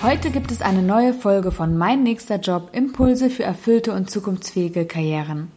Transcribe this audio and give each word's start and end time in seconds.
Heute 0.00 0.30
gibt 0.30 0.52
es 0.52 0.62
eine 0.62 0.82
neue 0.82 1.12
Folge 1.12 1.50
von 1.50 1.76
Mein 1.76 2.04
nächster 2.04 2.36
Job 2.36 2.68
Impulse 2.70 3.30
für 3.30 3.42
erfüllte 3.42 3.92
und 3.92 4.08
zukunftsfähige 4.08 4.86
Karrieren. 4.86 5.50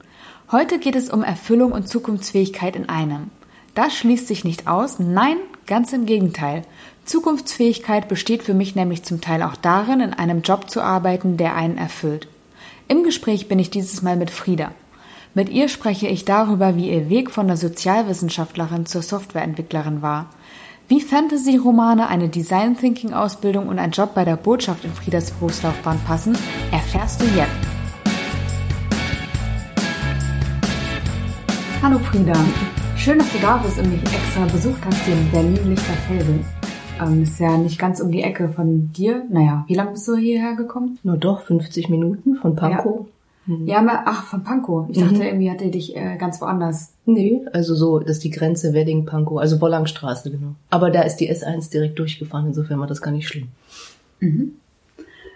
Heute 0.51 0.79
geht 0.79 0.95
es 0.95 1.11
um 1.11 1.21
Erfüllung 1.21 1.71
und 1.71 1.87
Zukunftsfähigkeit 1.87 2.75
in 2.75 2.89
einem. 2.89 3.29
Das 3.75 3.93
schließt 3.95 4.27
sich 4.27 4.43
nicht 4.43 4.67
aus, 4.67 4.97
nein, 4.97 5.37
ganz 5.67 5.93
im 5.93 6.07
Gegenteil. 6.07 6.63
Zukunftsfähigkeit 7.05 8.07
besteht 8.07 8.41
für 8.41 8.55
mich 8.55 8.73
nämlich 8.73 9.03
zum 9.03 9.21
Teil 9.21 9.43
auch 9.43 9.55
darin, 9.55 10.01
in 10.01 10.13
einem 10.13 10.41
Job 10.41 10.71
zu 10.71 10.81
arbeiten, 10.81 11.37
der 11.37 11.55
einen 11.55 11.77
erfüllt. 11.77 12.27
Im 12.87 13.03
Gespräch 13.03 13.47
bin 13.47 13.59
ich 13.59 13.69
dieses 13.69 14.01
Mal 14.01 14.15
mit 14.15 14.31
Frieda. 14.31 14.71
Mit 15.35 15.49
ihr 15.49 15.69
spreche 15.69 16.07
ich 16.07 16.25
darüber, 16.25 16.75
wie 16.75 16.89
ihr 16.89 17.09
Weg 17.09 17.29
von 17.29 17.47
der 17.47 17.57
Sozialwissenschaftlerin 17.57 18.87
zur 18.87 19.03
Softwareentwicklerin 19.03 20.01
war. 20.01 20.31
Wie 20.91 20.99
Fantasy-Romane, 20.99 22.09
eine 22.09 22.27
Design 22.27 22.75
Thinking 22.75 23.13
Ausbildung 23.13 23.69
und 23.69 23.79
ein 23.79 23.91
Job 23.91 24.13
bei 24.13 24.25
der 24.25 24.35
Botschaft 24.35 24.83
in 24.83 24.91
Friedas 24.91 25.31
Berufslaufbahn 25.31 25.97
passen, 26.05 26.37
erfährst 26.69 27.21
du 27.21 27.25
jetzt. 27.27 27.49
Hallo 31.81 31.97
Frieda, 31.97 32.33
schön, 32.97 33.19
dass 33.19 33.31
du 33.31 33.39
da 33.39 33.55
bist 33.55 33.79
und 33.79 33.89
mich 33.89 34.03
extra 34.03 34.43
besucht 34.51 34.85
hast 34.85 35.05
hier 35.05 35.13
in 35.13 35.31
Berlin-Lichterfelde. 35.31 36.39
Ähm, 37.01 37.23
ist 37.23 37.39
ja 37.39 37.55
nicht 37.55 37.79
ganz 37.79 38.01
um 38.01 38.11
die 38.11 38.23
Ecke 38.23 38.49
von 38.49 38.91
dir. 38.91 39.23
Naja, 39.29 39.63
wie 39.69 39.75
lange 39.75 39.91
bist 39.91 40.05
du 40.09 40.17
hierher 40.17 40.55
gekommen? 40.55 40.99
Nur 41.03 41.15
doch 41.15 41.43
50 41.43 41.87
Minuten 41.87 42.35
von 42.35 42.57
Pankow. 42.57 43.05
Ja. 43.05 43.20
Mhm. 43.45 43.67
Ja, 43.67 43.79
aber, 43.79 44.03
ach, 44.05 44.23
von 44.25 44.43
Pankow. 44.43 44.87
Ich 44.89 44.99
dachte, 44.99 45.15
mhm. 45.15 45.21
irgendwie 45.21 45.51
hatte 45.51 45.69
dich 45.69 45.95
äh, 45.95 46.17
ganz 46.17 46.41
woanders. 46.41 46.93
Nee, 47.05 47.41
also 47.53 47.75
so, 47.75 47.99
das 47.99 48.17
ist 48.17 48.23
die 48.23 48.29
Grenze 48.29 48.73
Wedding-Pankow, 48.73 49.39
also 49.39 49.59
Wollangstraße, 49.61 50.31
genau. 50.31 50.55
Aber 50.69 50.91
da 50.91 51.01
ist 51.01 51.17
die 51.17 51.31
S1 51.31 51.71
direkt 51.71 51.97
durchgefahren, 51.99 52.47
insofern 52.47 52.79
war 52.79 52.87
das 52.87 53.01
gar 53.01 53.11
nicht 53.11 53.27
schlimm. 53.27 53.47
Mhm. 54.19 54.53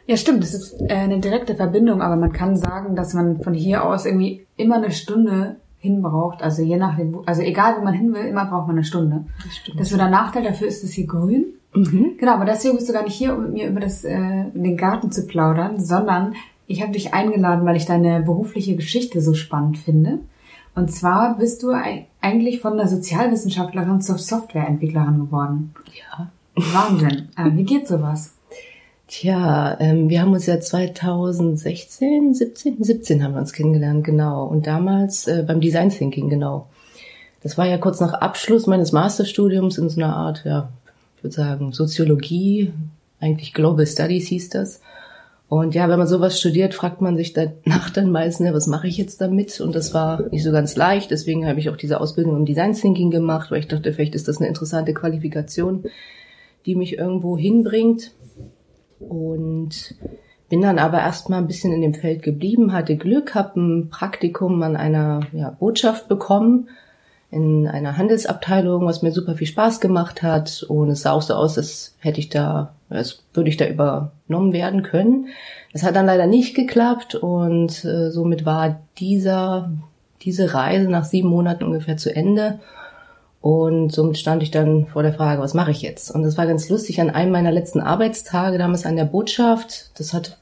Ja, 0.07 0.17
stimmt, 0.17 0.43
das 0.43 0.53
ist 0.53 0.79
äh, 0.81 0.93
eine 0.93 1.19
direkte 1.19 1.55
Verbindung, 1.55 2.01
aber 2.01 2.15
man 2.15 2.31
kann 2.31 2.57
sagen, 2.57 2.95
dass 2.95 3.13
man 3.15 3.41
von 3.41 3.55
hier 3.55 3.83
aus 3.83 4.05
irgendwie 4.05 4.45
immer 4.55 4.75
eine 4.75 4.91
Stunde 4.91 5.55
hin 5.79 6.01
braucht. 6.01 6.43
Also 6.43 6.61
je 6.61 6.77
nachdem, 6.77 7.19
also 7.25 7.41
egal 7.41 7.75
wo 7.79 7.83
man 7.83 7.93
hin 7.93 8.13
will, 8.13 8.25
immer 8.25 8.45
braucht 8.45 8.67
man 8.67 8.75
eine 8.75 8.85
Stunde. 8.85 9.25
Das 9.43 9.55
stimmt. 9.55 9.79
Das 9.79 9.87
ist 9.87 9.91
so 9.91 9.97
der 9.97 10.09
Nachteil 10.09 10.43
dafür 10.43 10.67
ist, 10.67 10.83
es 10.83 10.91
hier 10.91 11.07
grün. 11.07 11.45
Mhm. 11.73 12.17
Genau, 12.17 12.33
aber 12.33 12.45
deswegen 12.45 12.75
bist 12.75 12.87
du 12.87 12.93
gar 12.93 13.03
nicht 13.03 13.15
hier, 13.15 13.35
um 13.35 13.43
mit 13.43 13.53
mir 13.53 13.67
über 13.67 13.79
das, 13.79 14.03
äh, 14.03 14.45
den 14.53 14.77
Garten 14.77 15.11
zu 15.11 15.25
plaudern, 15.25 15.83
sondern 15.83 16.35
ich 16.67 16.81
habe 16.81 16.93
dich 16.93 17.13
eingeladen, 17.13 17.65
weil 17.65 17.75
ich 17.75 17.85
deine 17.85 18.21
berufliche 18.21 18.75
Geschichte 18.75 19.21
so 19.21 19.33
spannend 19.33 19.77
finde. 19.77 20.19
Und 20.73 20.91
zwar 20.91 21.37
bist 21.37 21.63
du 21.63 21.71
eigentlich 22.21 22.59
von 22.59 22.77
der 22.77 22.87
Sozialwissenschaftlerin 22.87 24.01
zur 24.01 24.17
Softwareentwicklerin 24.17 25.19
geworden. 25.19 25.73
Ja. 25.93 26.31
Wahnsinn. 26.55 27.29
Äh, 27.37 27.51
wie 27.55 27.63
geht 27.63 27.87
sowas? 27.87 28.33
Tja, 29.07 29.77
ähm, 29.79 30.09
wir 30.09 30.21
haben 30.21 30.33
uns 30.33 30.47
ja 30.47 30.59
2016, 30.59 32.33
17, 32.33 32.83
17 32.83 33.23
haben 33.23 33.33
wir 33.33 33.41
uns 33.41 33.53
kennengelernt, 33.53 34.03
genau. 34.03 34.45
Und 34.45 34.65
damals 34.65 35.27
äh, 35.27 35.43
beim 35.45 35.61
Design 35.61 35.89
Thinking, 35.89 36.29
genau. 36.29 36.67
Das 37.43 37.57
war 37.57 37.67
ja 37.67 37.77
kurz 37.77 37.99
nach 37.99 38.13
Abschluss 38.13 38.65
meines 38.65 38.91
Masterstudiums 38.91 39.77
in 39.77 39.89
so 39.89 40.01
einer 40.01 40.15
Art, 40.15 40.43
ja, 40.45 40.69
ich 41.17 41.23
würde 41.23 41.35
sagen, 41.35 41.71
Soziologie, 41.73 42.73
eigentlich 43.19 43.53
Global 43.53 43.85
Studies 43.85 44.27
hieß 44.27 44.49
das. 44.49 44.81
Und 45.47 45.75
ja, 45.75 45.87
wenn 45.89 45.99
man 45.99 46.07
sowas 46.07 46.39
studiert, 46.39 46.73
fragt 46.73 47.01
man 47.01 47.15
sich 47.15 47.33
danach 47.33 47.89
dann 47.91 48.11
meistens, 48.11 48.47
ja, 48.47 48.53
was 48.53 48.67
mache 48.67 48.87
ich 48.87 48.97
jetzt 48.97 49.21
damit? 49.21 49.59
Und 49.61 49.75
das 49.75 49.93
war 49.93 50.23
nicht 50.29 50.43
so 50.43 50.51
ganz 50.51 50.75
leicht. 50.75 51.11
Deswegen 51.11 51.47
habe 51.47 51.59
ich 51.59 51.69
auch 51.69 51.77
diese 51.77 52.01
Ausbildung 52.01 52.35
im 52.35 52.45
Design 52.45 52.73
Thinking 52.73 53.11
gemacht, 53.11 53.51
weil 53.51 53.59
ich 53.59 53.67
dachte, 53.67 53.93
vielleicht 53.93 54.15
ist 54.15 54.27
das 54.27 54.37
eine 54.37 54.47
interessante 54.47 54.93
Qualifikation, 54.93 55.85
die 56.65 56.75
mich 56.75 56.97
irgendwo 56.97 57.37
hinbringt. 57.37 58.11
Und 58.99 59.95
bin 60.49 60.61
dann 60.61 60.79
aber 60.79 60.99
erstmal 60.99 61.39
ein 61.39 61.47
bisschen 61.47 61.73
in 61.73 61.81
dem 61.81 61.93
Feld 61.93 62.23
geblieben, 62.23 62.73
hatte 62.73 62.95
Glück, 62.95 63.35
habe 63.35 63.59
ein 63.59 63.89
Praktikum 63.89 64.61
an 64.63 64.75
einer 64.75 65.21
ja, 65.33 65.49
Botschaft 65.49 66.07
bekommen 66.07 66.69
in 67.35 67.67
einer 67.67 67.97
Handelsabteilung, 67.97 68.85
was 68.85 69.01
mir 69.01 69.11
super 69.11 69.35
viel 69.35 69.47
Spaß 69.47 69.81
gemacht 69.81 70.23
hat. 70.23 70.63
Und 70.69 70.89
es 70.89 71.01
sah 71.01 71.11
auch 71.11 71.21
so 71.21 71.33
aus, 71.33 71.57
als 71.57 71.93
hätte 71.99 72.21
ich 72.21 72.29
da, 72.29 72.73
als 72.89 73.23
würde 73.33 73.49
ich 73.49 73.57
da 73.57 73.67
übernommen 73.67 74.53
werden 74.53 74.83
können. 74.83 75.27
Das 75.73 75.83
hat 75.83 75.97
dann 75.97 76.05
leider 76.05 76.27
nicht 76.27 76.55
geklappt 76.55 77.13
und 77.13 77.83
äh, 77.83 78.09
somit 78.09 78.45
war 78.45 78.79
dieser, 78.99 79.69
diese 80.21 80.53
Reise 80.53 80.89
nach 80.89 81.03
sieben 81.03 81.27
Monaten 81.27 81.65
ungefähr 81.65 81.97
zu 81.97 82.15
Ende. 82.15 82.59
Und 83.41 83.91
somit 83.91 84.17
stand 84.17 84.41
ich 84.41 84.51
dann 84.51 84.85
vor 84.85 85.03
der 85.03 85.13
Frage, 85.13 85.41
was 85.41 85.53
mache 85.53 85.71
ich 85.71 85.81
jetzt? 85.81 86.11
Und 86.11 86.23
das 86.23 86.37
war 86.37 86.47
ganz 86.47 86.69
lustig 86.69 87.01
an 87.01 87.09
einem 87.09 87.33
meiner 87.33 87.51
letzten 87.51 87.81
Arbeitstage 87.81 88.57
damals 88.57 88.85
an 88.85 88.95
der 88.95 89.03
Botschaft. 89.03 89.91
Das 89.99 90.13
hat 90.13 90.37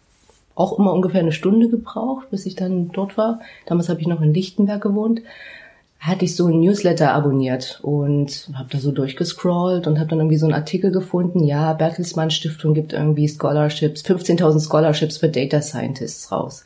auch 0.54 0.78
immer 0.78 0.94
ungefähr 0.94 1.22
eine 1.22 1.32
Stunde 1.32 1.70
gebraucht, 1.70 2.30
bis 2.30 2.46
ich 2.46 2.56
dann 2.56 2.92
dort 2.92 3.18
war. 3.18 3.40
Damals 3.66 3.90
habe 3.90 4.00
ich 4.00 4.06
noch 4.08 4.22
in 4.22 4.32
Lichtenberg 4.32 4.84
gewohnt 4.84 5.24
hatte 6.04 6.26
ich 6.26 6.36
so 6.36 6.48
ein 6.48 6.60
Newsletter 6.60 7.14
abonniert 7.14 7.80
und 7.82 8.50
habe 8.56 8.68
da 8.70 8.80
so 8.80 8.92
durchgescrollt 8.92 9.88
und 9.88 10.00
habe 10.00 10.10
dann 10.10 10.20
irgendwie 10.20 10.38
so 10.38 10.46
einen 10.46 10.54
Artikel 10.54 10.92
gefunden, 10.92 11.46
ja, 11.46 11.72
Bertelsmann 11.72 12.30
Stiftung 12.30 12.74
gibt 12.74 12.92
irgendwie 12.92 13.30
Scholarships, 13.30 14.04
15.000 14.04 14.68
Scholarships 14.68 15.18
für 15.18 15.30
Data 15.30 15.62
Scientists 15.62 16.30
raus. 16.30 16.66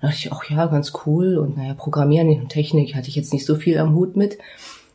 Da 0.00 0.06
dachte 0.06 0.20
ich, 0.20 0.32
ach 0.32 0.44
ja, 0.48 0.64
ganz 0.64 0.94
cool 1.04 1.36
und 1.36 1.58
naja, 1.58 1.74
Programmieren 1.74 2.30
und 2.40 2.48
Technik 2.48 2.94
hatte 2.94 3.08
ich 3.08 3.16
jetzt 3.16 3.34
nicht 3.34 3.44
so 3.44 3.54
viel 3.54 3.76
am 3.76 3.94
Hut 3.94 4.16
mit. 4.16 4.38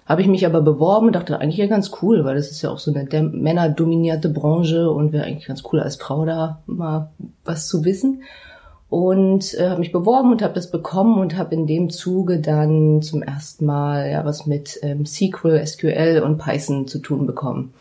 Habe 0.07 0.21
ich 0.21 0.27
mich 0.27 0.47
aber 0.47 0.61
beworben 0.61 1.07
und 1.07 1.13
dachte, 1.13 1.39
eigentlich 1.39 1.57
ja 1.57 1.67
ganz 1.67 1.91
cool, 2.01 2.25
weil 2.25 2.35
das 2.35 2.49
ist 2.49 2.63
ja 2.63 2.71
auch 2.71 2.79
so 2.79 2.91
eine 2.91 3.21
männerdominierte 3.21 4.29
Branche 4.29 4.89
und 4.89 5.13
wäre 5.13 5.25
eigentlich 5.25 5.47
ganz 5.47 5.61
cool 5.71 5.79
als 5.79 5.97
Frau 5.97 6.25
da 6.25 6.63
mal 6.65 7.11
was 7.43 7.67
zu 7.67 7.85
wissen 7.85 8.23
und 8.89 9.53
äh, 9.55 9.69
habe 9.69 9.79
mich 9.79 9.91
beworben 9.91 10.31
und 10.31 10.41
habe 10.41 10.53
das 10.53 10.71
bekommen 10.71 11.19
und 11.19 11.37
habe 11.37 11.55
in 11.55 11.67
dem 11.67 11.89
Zuge 11.89 12.39
dann 12.39 13.01
zum 13.01 13.23
ersten 13.23 13.65
Mal 13.65 14.09
ja 14.11 14.25
was 14.25 14.45
mit 14.45 14.79
ähm, 14.83 15.05
SQL, 15.05 15.65
SQL 15.65 16.21
und 16.23 16.37
Python 16.37 16.87
zu 16.87 16.99
tun 16.99 17.25
bekommen 17.25 17.73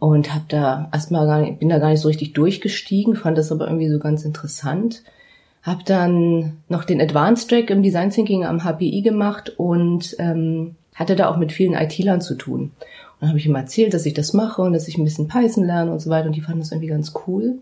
und 0.00 0.34
habe 0.34 0.46
da 0.48 0.88
erstmal 0.92 1.26
gar 1.26 1.40
nicht, 1.40 1.58
bin 1.60 1.68
da 1.68 1.78
gar 1.78 1.90
nicht 1.90 2.00
so 2.00 2.08
richtig 2.08 2.32
durchgestiegen, 2.32 3.14
fand 3.14 3.38
das 3.38 3.52
aber 3.52 3.66
irgendwie 3.66 3.90
so 3.90 3.98
ganz 3.98 4.24
interessant. 4.24 5.04
Habe 5.62 5.84
dann 5.84 6.56
noch 6.68 6.84
den 6.84 7.02
Advanced 7.02 7.50
Track 7.50 7.68
im 7.68 7.82
Design 7.82 8.10
Thinking 8.10 8.46
am 8.46 8.64
HPI 8.64 9.02
gemacht 9.02 9.52
und 9.58 10.16
ähm, 10.18 10.74
hatte 10.94 11.16
da 11.16 11.28
auch 11.28 11.36
mit 11.36 11.52
vielen 11.52 11.74
IT-Lern 11.74 12.22
zu 12.22 12.34
tun. 12.34 12.60
Und 12.62 12.70
dann 13.20 13.28
habe 13.28 13.38
ich 13.38 13.44
ihm 13.44 13.54
erzählt, 13.54 13.92
dass 13.92 14.06
ich 14.06 14.14
das 14.14 14.32
mache 14.32 14.62
und 14.62 14.72
dass 14.72 14.88
ich 14.88 14.96
ein 14.96 15.04
bisschen 15.04 15.28
Python 15.28 15.64
lerne 15.64 15.92
und 15.92 16.00
so 16.00 16.08
weiter 16.08 16.28
und 16.28 16.34
die 16.34 16.40
fanden 16.40 16.60
das 16.60 16.72
irgendwie 16.72 16.88
ganz 16.88 17.12
cool. 17.26 17.58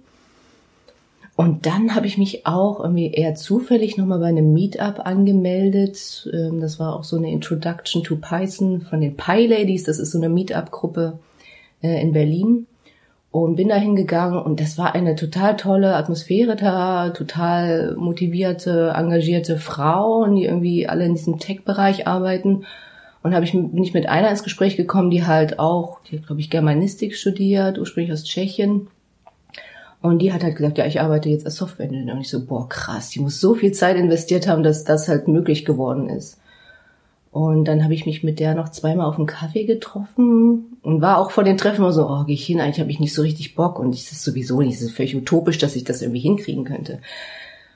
Und 1.41 1.67
dann 1.67 1.95
habe 1.95 2.09
ich 2.09 2.19
mich 2.19 2.49
auch 2.49 2.81
irgendwie 2.81 3.13
eher 3.13 3.37
zufällig 3.37 3.97
nochmal 3.97 4.19
bei 4.19 4.27
einem 4.27 4.53
Meetup 4.53 5.07
angemeldet. 5.07 6.29
Ähm, 6.33 6.61
das 6.61 6.81
war 6.81 6.97
auch 6.97 7.05
so 7.05 7.17
eine 7.17 7.31
Introduction 7.31 8.03
to 8.03 8.17
Python 8.17 8.81
von 8.81 9.01
den 9.01 9.17
PyLadies. 9.17 9.85
Das 9.85 10.01
ist 10.01 10.11
so 10.11 10.19
eine 10.19 10.31
Meetup-Gruppe 10.31 11.21
äh, 11.81 12.03
in 12.03 12.11
Berlin. 12.11 12.67
Und 13.31 13.55
bin 13.55 13.69
da 13.69 13.77
hingegangen 13.77 14.43
und 14.43 14.59
das 14.59 14.79
war 14.79 14.97
eine 14.97 15.15
total 15.15 15.57
tolle 15.57 15.95
Atmosphäre 15.95 16.57
da, 16.57 17.11
total 17.11 17.95
motivierte, 17.95 18.95
engagierte 18.97 19.59
Frauen, 19.59 20.35
die 20.35 20.47
irgendwie 20.47 20.89
alle 20.89 21.05
in 21.05 21.15
diesem 21.15 21.39
Tech-Bereich 21.39 22.09
arbeiten. 22.09 22.65
Und 23.23 23.33
habe 23.33 23.45
ich 23.45 23.53
bin 23.53 23.85
ich 23.85 23.95
mit 23.95 24.09
einer 24.09 24.31
ins 24.31 24.43
Gespräch 24.43 24.77
gekommen, 24.77 25.11
die 25.11 25.25
halt 25.25 25.61
auch, 25.61 26.01
die 26.01 26.19
hat 26.19 26.27
glaube 26.27 26.41
ich 26.41 26.51
Germanistik 26.51 27.15
studiert, 27.15 27.79
ursprünglich 27.79 28.13
aus 28.13 28.25
Tschechien 28.25 28.89
und 30.01 30.21
die 30.21 30.33
hat 30.33 30.45
halt 30.45 30.57
gesagt, 30.57 30.79
ja, 30.79 30.87
ich 30.87 31.01
arbeite 31.01 31.29
jetzt 31.29 31.45
als 31.45 31.57
Softwareingenieur. 31.57 32.15
Und 32.15 32.21
ich 32.21 32.31
so, 32.31 32.45
boah, 32.45 32.69
krass, 32.69 33.11
die 33.11 33.21
muss 33.21 33.41
so 33.41 33.55
viel 33.55 33.73
Zeit 33.73 33.97
investiert 33.97 34.47
haben, 34.47 34.63
dass 34.63 34.85
das 34.85 35.09
halt 35.09 35.27
möglich 35.27 35.65
geworden 35.65 36.09
ist. 36.09 36.39
Und 37.31 37.67
dann 37.67 37.85
habe 37.85 37.95
ich 37.95 38.07
mich 38.07 38.23
mit 38.23 38.41
der 38.41 38.55
noch 38.55 38.71
zweimal 38.71 39.07
auf 39.07 39.17
einen 39.17 39.27
Kaffee 39.27 39.65
getroffen 39.65 40.79
und 40.83 41.03
war 41.03 41.19
auch 41.19 41.31
vor 41.31 41.45
den 41.45 41.59
Treffen 41.59 41.83
immer 41.83 41.93
so, 41.93 42.09
oh, 42.09 42.25
gehe 42.25 42.35
ich 42.35 42.47
hin, 42.47 42.61
eigentlich 42.61 42.81
habe 42.81 42.91
ich 42.91 43.01
nicht 43.01 43.15
so 43.15 43.23
richtig 43.23 43.55
Bock 43.55 43.79
und 43.79 43.93
ich 43.93 44.11
ist 44.11 44.25
sowieso 44.25 44.63
nicht, 44.63 44.77
es 44.77 44.83
ist 44.83 44.97
völlig 44.97 45.15
utopisch, 45.15 45.59
dass 45.59 45.77
ich 45.77 45.85
das 45.85 46.01
irgendwie 46.01 46.21
hinkriegen 46.21 46.65
könnte. 46.65 47.01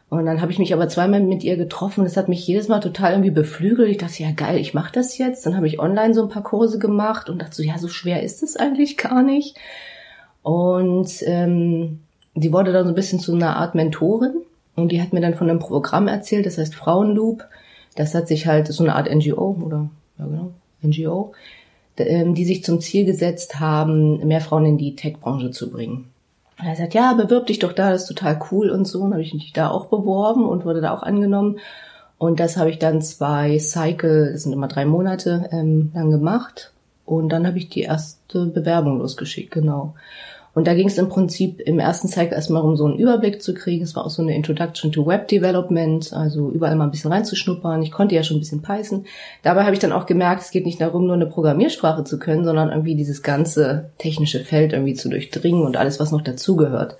Und 0.09 0.27
dann 0.27 0.41
habe 0.41 0.53
ich 0.53 0.59
mich 0.59 0.73
aber 0.75 0.89
zweimal 0.89 1.21
mit 1.21 1.43
ihr 1.43 1.57
getroffen 1.57 2.05
es 2.05 2.17
hat 2.17 2.29
mich 2.29 2.47
jedes 2.47 2.69
Mal 2.69 2.81
total 2.81 3.13
irgendwie 3.13 3.31
beflügelt. 3.31 3.91
Ich 3.91 3.99
dachte, 3.99 4.23
ja 4.23 4.31
geil, 4.31 4.59
ich 4.59 4.75
mache 4.75 4.93
das 4.93 5.17
jetzt. 5.17 5.47
Dann 5.47 5.57
habe 5.57 5.67
ich 5.67 5.79
online 5.79 6.13
so 6.13 6.23
ein 6.23 6.29
paar 6.29 6.43
Kurse 6.43 6.79
gemacht 6.79 7.31
und 7.31 7.41
dachte 7.41 7.57
so, 7.57 7.63
ja, 7.63 7.79
so 7.79 7.89
schwer 7.89 8.23
ist 8.23 8.43
es 8.43 8.57
eigentlich 8.57 8.97
gar 8.97 9.23
nicht. 9.23 9.57
Und 10.43 11.11
ähm, 11.25 12.01
die 12.35 12.53
wurde 12.53 12.73
dann 12.73 12.85
so 12.85 12.93
ein 12.93 12.95
bisschen 12.95 13.21
zu 13.21 13.35
einer 13.35 13.57
Art 13.57 13.75
Mentorin 13.75 14.43
und 14.75 14.91
die 14.91 15.03
hat 15.03 15.13
mir 15.13 15.21
dann 15.21 15.35
von 15.35 15.51
einem 15.51 15.59
Programm 15.59 16.09
erzählt, 16.09 16.47
das 16.47 16.59
heißt 16.59 16.75
Frauenloop. 16.75 17.45
Das 17.95 18.15
hat 18.15 18.27
sich 18.27 18.47
halt 18.47 18.69
so 18.69 18.83
eine 18.83 18.95
Art 18.95 19.13
NGO 19.13 19.59
oder 19.63 19.91
ja 20.19 20.27
genau 20.27 20.53
NGO, 20.83 21.33
ähm, 21.99 22.35
die 22.35 22.45
sich 22.45 22.65
zum 22.65 22.81
Ziel 22.81 23.05
gesetzt 23.05 23.61
haben, 23.61 24.27
mehr 24.27 24.41
Frauen 24.41 24.67
in 24.67 24.79
die 24.79 24.97
Tech-Branche 24.97 25.51
zu 25.51 25.71
bringen. 25.71 26.09
Und 26.59 26.67
er 26.67 26.77
sagt, 26.77 26.95
ja, 26.95 27.13
bewirb 27.15 27.47
dich 27.47 27.59
doch 27.59 27.73
da, 27.73 27.91
das 27.91 28.03
ist 28.03 28.09
total 28.09 28.41
cool 28.51 28.71
und 28.71 28.87
so. 28.87 29.03
Und 29.03 29.13
habe 29.13 29.23
ich 29.23 29.35
mich 29.35 29.53
da 29.53 29.71
auch 29.71 29.87
beworben 29.87 30.45
und 30.47 30.65
wurde 30.65 30.81
da 30.81 30.95
auch 30.95 31.03
angenommen. 31.03 31.59
Und 32.19 32.41
das 32.41 32.57
habe 32.57 32.71
ich 32.71 32.79
dann 32.79 33.03
zwei 33.03 33.59
Cycle, 33.59 34.33
das 34.33 34.45
sind 34.45 34.53
immer 34.53 34.69
drei 34.69 34.85
Monate 34.85 35.49
ähm, 35.51 35.91
lang 35.95 36.11
gemacht. 36.11 36.73
Und 37.05 37.31
dann 37.31 37.47
habe 37.47 37.59
ich 37.59 37.69
die 37.69 37.83
erste 37.83 38.47
Bewerbung 38.47 38.99
losgeschickt, 38.99 39.51
genau. 39.51 39.95
Und 40.55 40.67
da 40.67 40.75
ging 40.75 40.87
es 40.87 40.99
im 40.99 41.09
Prinzip 41.09 41.61
im 41.61 41.79
ersten 41.79 42.09
Cycle 42.09 42.35
erstmal 42.35 42.63
um 42.63 42.77
so 42.77 42.85
einen 42.85 42.99
Überblick 42.99 43.43
zu 43.43 43.55
kriegen. 43.55 43.85
Es 43.85 43.97
war 43.97 44.05
auch 44.05 44.11
so 44.11 44.21
eine 44.21 44.35
Introduction 44.35 44.93
to 44.93 45.07
Web 45.07 45.29
Development, 45.29 46.13
also 46.13 46.51
überall 46.51 46.77
mal 46.77 46.85
ein 46.85 46.91
bisschen 46.91 47.11
reinzuschnuppern. 47.11 47.83
Ich 47.83 47.91
konnte 47.91 48.15
ja 48.15 48.23
schon 48.23 48.37
ein 48.37 48.41
bisschen 48.41 48.61
Python. 48.61 49.07
Dabei 49.43 49.65
habe 49.65 49.73
ich 49.73 49.79
dann 49.79 49.93
auch 49.93 50.05
gemerkt, 50.05 50.43
es 50.43 50.51
geht 50.51 50.67
nicht 50.67 50.81
darum, 50.81 51.07
nur 51.07 51.15
eine 51.15 51.27
Programmiersprache 51.27 52.05
zu 52.05 52.19
können, 52.19 52.45
sondern 52.45 52.69
irgendwie 52.69 52.97
dieses 52.97 53.23
ganze 53.23 53.91
technische 53.97 54.41
Feld 54.41 54.75
irgendwie 54.75 54.95
zu 54.95 55.09
durchdringen 55.09 55.63
und 55.63 55.79
alles, 55.79 56.01
was 56.01 56.13
noch 56.13 56.23
dazugehört. 56.23 56.99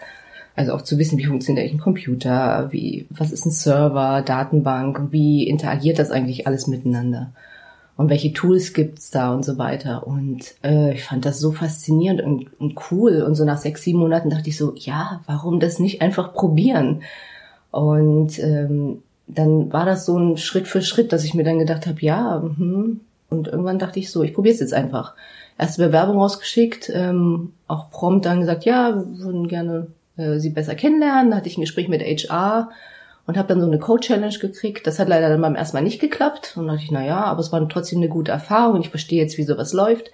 Also 0.57 0.73
auch 0.73 0.83
zu 0.83 0.99
wissen, 0.99 1.19
wie 1.19 1.25
funktioniert 1.25 1.71
ein 1.71 1.79
Computer, 1.79 2.69
wie, 2.73 3.07
was 3.11 3.33
ist 3.33 3.45
ein 3.45 3.51
Server, 3.51 4.23
Datenbank, 4.23 5.09
wie 5.11 5.47
interagiert 5.47 5.99
das 5.99 6.11
eigentlich 6.11 6.47
alles 6.47 6.67
miteinander 6.67 7.33
und 7.97 8.09
welche 8.09 8.33
Tools 8.33 8.73
gibt's 8.73 9.11
da 9.11 9.33
und 9.33 9.45
so 9.45 9.59
weiter. 9.59 10.07
Und 10.07 10.55
äh, 10.65 10.95
ich 10.95 11.05
fand 11.05 11.25
das 11.25 11.39
so 11.39 11.53
faszinierend 11.53 12.23
und, 12.23 12.61
und 12.61 12.79
cool. 12.91 13.23
Und 13.23 13.35
so 13.35 13.45
nach 13.45 13.59
sechs, 13.59 13.83
sieben 13.83 13.99
Monaten 13.99 14.31
dachte 14.31 14.49
ich 14.49 14.57
so, 14.57 14.75
ja, 14.77 15.21
warum 15.27 15.61
das 15.61 15.79
nicht 15.79 16.01
einfach 16.01 16.33
probieren? 16.33 17.03
Und 17.71 18.39
ähm, 18.39 19.03
dann 19.27 19.73
war 19.73 19.87
das 19.87 20.07
so 20.07 20.19
ein 20.19 20.37
Schritt 20.37 20.69
für 20.69 20.83
Schritt, 20.83 21.13
dass 21.13 21.25
ich 21.25 21.35
mir 21.35 21.45
dann 21.45 21.59
gedacht 21.59 21.87
habe, 21.87 22.01
ja, 22.01 22.43
hm. 22.43 23.01
und 23.31 23.49
irgendwann 23.49 23.79
dachte 23.79 23.99
ich 23.99 24.11
so, 24.11 24.23
ich 24.23 24.35
probiere 24.35 24.55
es 24.55 24.61
jetzt 24.61 24.75
einfach. 24.75 25.15
Erste 25.59 25.87
Bewerbung 25.87 26.19
rausgeschickt, 26.19 26.91
ähm, 26.95 27.53
auch 27.69 27.91
prompt 27.91 28.27
dann 28.27 28.41
gesagt, 28.41 28.65
ja, 28.65 28.97
wir 28.97 29.19
würden 29.19 29.49
gerne 29.49 29.89
äh, 30.17 30.39
sie 30.39 30.51
besser 30.51 30.75
kennenlernen. 30.75 31.31
Da 31.31 31.37
hatte 31.37 31.49
ich 31.49 31.59
ein 31.59 31.63
Gespräch 31.63 31.89
mit 31.89 32.03
HR 32.03 32.71
und 33.27 33.37
habe 33.37 33.49
dann 33.49 33.61
so 33.61 33.67
eine 33.67 33.79
Code-Challenge 33.79 34.39
gekriegt. 34.39 34.87
Das 34.87 34.99
hat 34.99 35.09
leider 35.09 35.29
dann 35.29 35.41
beim 35.41 35.55
ersten 35.55 35.77
Mal 35.77 35.83
nicht 35.83 36.01
geklappt. 36.01 36.55
Und 36.57 36.67
dachte 36.67 36.83
ich, 36.83 36.91
na 36.91 37.05
ja, 37.05 37.25
aber 37.25 37.41
es 37.41 37.53
war 37.53 37.69
trotzdem 37.69 37.99
eine 37.99 38.09
gute 38.09 38.33
Erfahrung 38.33 38.81
ich 38.81 38.89
verstehe 38.89 39.23
jetzt, 39.23 39.39
wie 39.39 39.45
sowas 39.45 39.73
läuft. 39.73 40.11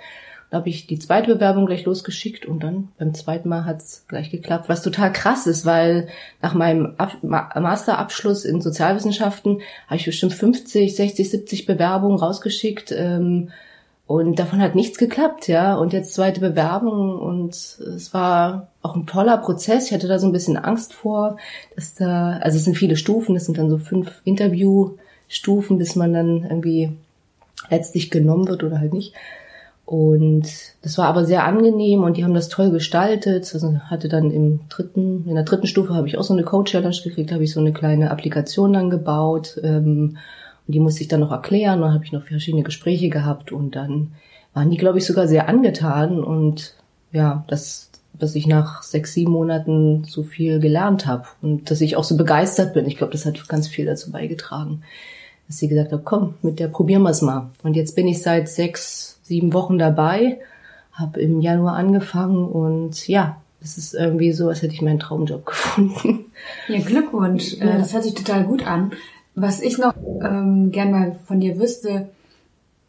Dann 0.51 0.61
habe 0.61 0.71
ich 0.71 0.87
die 0.87 0.99
zweite 0.99 1.35
Bewerbung 1.35 1.67
gleich 1.67 1.85
losgeschickt 1.85 2.47
und 2.47 2.63
dann 2.63 2.89
beim 2.99 3.13
zweiten 3.13 3.51
Mal 3.51 3.67
hat 3.67 3.83
es 3.83 4.07
gleich 4.09 4.31
geklappt, 4.31 4.69
was 4.69 4.83
total 4.83 5.13
krass 5.13 5.47
ist, 5.47 5.67
weil 5.67 6.09
nach 6.41 6.55
meinem 6.55 6.95
Ab 6.97 7.19
Masterabschluss 7.23 8.47
in 8.47 8.63
Sozialwissenschaften 8.63 9.61
habe 9.87 9.97
ich 9.97 10.07
bestimmt 10.07 10.33
50, 10.33 10.97
60, 10.97 11.31
70 11.31 11.67
Bewerbungen 11.67 12.19
rausgeschickt. 12.19 12.93
Ähm, 12.93 13.51
und 14.09 14.39
davon 14.39 14.63
hat 14.63 14.75
nichts 14.75 14.97
geklappt, 14.97 15.49
ja. 15.49 15.75
Und 15.77 15.93
jetzt 15.93 16.15
zweite 16.15 16.41
Bewerbung 16.41 17.19
und 17.19 17.55
es 17.55 18.15
war 18.15 18.69
auch 18.81 18.97
ein 18.97 19.07
toller 19.07 19.37
Prozess. 19.37 19.89
Ich 19.89 19.93
hatte 19.93 20.09
da 20.09 20.19
so 20.19 20.27
ein 20.27 20.33
bisschen 20.33 20.57
Angst 20.57 20.95
vor, 20.95 21.37
dass 21.77 21.93
da, 21.93 22.39
also 22.39 22.57
es 22.57 22.65
sind 22.65 22.79
viele 22.79 22.97
Stufen, 22.97 23.37
es 23.37 23.45
sind 23.45 23.59
dann 23.59 23.69
so 23.69 23.77
fünf 23.77 24.23
Interviewstufen, 24.25 25.77
bis 25.77 25.95
man 25.95 26.15
dann 26.15 26.43
irgendwie 26.45 26.91
letztlich 27.69 28.11
genommen 28.11 28.49
wird 28.49 28.65
oder 28.65 28.81
halt 28.81 28.95
nicht. 28.95 29.13
Und 29.85 30.49
das 30.81 30.97
war 30.97 31.05
aber 31.05 31.27
sehr 31.27 31.45
angenehm 31.45 32.03
und 32.03 32.17
die 32.17 32.25
haben 32.25 32.33
das 32.33 32.49
toll 32.49 32.71
gestaltet. 32.71 33.51
Also 33.53 33.79
hatte 33.91 34.09
dann 34.09 34.31
im 34.31 34.61
dritten, 34.71 35.27
in 35.29 35.35
der 35.35 35.45
dritten 35.45 35.67
Stufe 35.67 35.95
habe 35.95 36.09
ich 36.09 36.17
auch 36.17 36.25
so 36.25 36.33
eine 36.33 36.45
Code-Challenge 36.45 36.97
gekriegt, 37.05 37.31
habe 37.31 37.45
ich 37.45 37.53
so 37.53 37.61
eine 37.61 37.75
kleine 37.75 38.11
Applikation 38.11 38.73
dann 38.73 38.89
gebaut. 38.89 39.61
Ähm, 39.63 40.17
und 40.69 40.75
die 40.75 40.81
musste 40.81 41.01
ich 41.01 41.09
dann 41.09 41.21
noch 41.21 41.33
erklären. 41.33 41.81
Dann 41.81 41.95
habe 41.95 42.05
ich 42.05 42.13
noch 42.13 42.23
verschiedene 42.23 42.63
Gespräche 42.63 43.09
gehabt 43.09 43.51
und 43.51 43.75
dann 43.75 44.13
waren 44.53 44.71
die, 44.71 44.77
glaube 44.77 44.99
ich, 44.99 45.07
sogar 45.07 45.27
sehr 45.27 45.49
angetan 45.49 46.23
und 46.23 46.75
ja, 47.11 47.45
dass, 47.49 47.91
dass 48.13 48.35
ich 48.35 48.47
nach 48.47 48.83
sechs, 48.83 49.15
sieben 49.15 49.33
Monaten 49.33 50.05
so 50.05 50.23
viel 50.23 50.61
gelernt 50.61 51.07
habe 51.07 51.25
und 51.41 51.71
dass 51.71 51.81
ich 51.81 51.97
auch 51.97 52.05
so 52.05 52.17
begeistert 52.17 52.75
bin. 52.75 52.87
Ich 52.87 52.99
glaube, 52.99 53.13
das 53.13 53.25
hat 53.25 53.49
ganz 53.49 53.67
viel 53.67 53.87
dazu 53.87 54.13
beigetragen, 54.13 54.83
dass 55.47 55.57
sie 55.57 55.69
gesagt 55.69 55.91
hat, 55.91 56.05
komm, 56.05 56.35
mit 56.43 56.61
der 56.61 56.69
probieren 56.69 57.03
wir 57.03 57.11
es 57.11 57.23
mal. 57.23 57.51
Und 57.63 57.75
jetzt 57.75 57.97
bin 57.97 58.07
ich 58.07 58.21
seit 58.21 58.49
sechs, 58.49 59.21
sieben 59.23 59.55
Wochen 59.55 59.79
dabei, 59.79 60.39
habe 60.93 61.21
im 61.21 61.41
Januar 61.41 61.77
angefangen 61.77 62.47
und 62.47 63.09
ja, 63.09 63.41
es 63.63 63.79
ist 63.79 63.95
irgendwie 63.95 64.33
so, 64.33 64.49
als 64.49 64.63
hätte 64.63 64.75
ich 64.75 64.83
meinen 64.83 64.99
Traumjob 64.99 65.47
gefunden. 65.47 66.27
Ja, 66.69 66.81
Glückwunsch. 66.81 67.55
Ja. 67.55 67.67
Äh, 67.67 67.79
das 67.79 67.95
hört 67.95 68.05
sich 68.05 68.15
total 68.15 68.45
gut 68.45 68.67
an. 68.67 68.93
Was 69.41 69.61
ich 69.61 69.79
noch 69.79 69.95
ähm, 70.23 70.71
gern 70.73 70.91
mal 70.91 71.17
von 71.27 71.41
dir 71.41 71.59
wüsste, 71.59 72.09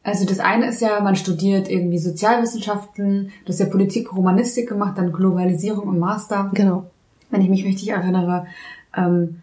also 0.04 0.26
das 0.26 0.40
eine 0.40 0.68
ist 0.68 0.82
ja, 0.82 1.00
man 1.02 1.16
studiert 1.16 1.70
irgendwie 1.70 2.00
Sozialwissenschaften, 2.00 3.32
du 3.46 3.52
hast 3.52 3.60
ja 3.60 3.66
Politik, 3.68 4.16
Romanistik 4.16 4.70
gemacht, 4.70 4.98
dann 4.98 5.12
Globalisierung 5.12 5.88
und 5.88 6.00
Master. 6.00 6.50
Genau. 6.54 6.90
Wenn 7.30 7.42
ich 7.42 7.50
mich 7.50 7.66
richtig 7.66 7.90
erinnere. 7.90 8.48
Ähm, 8.96 9.42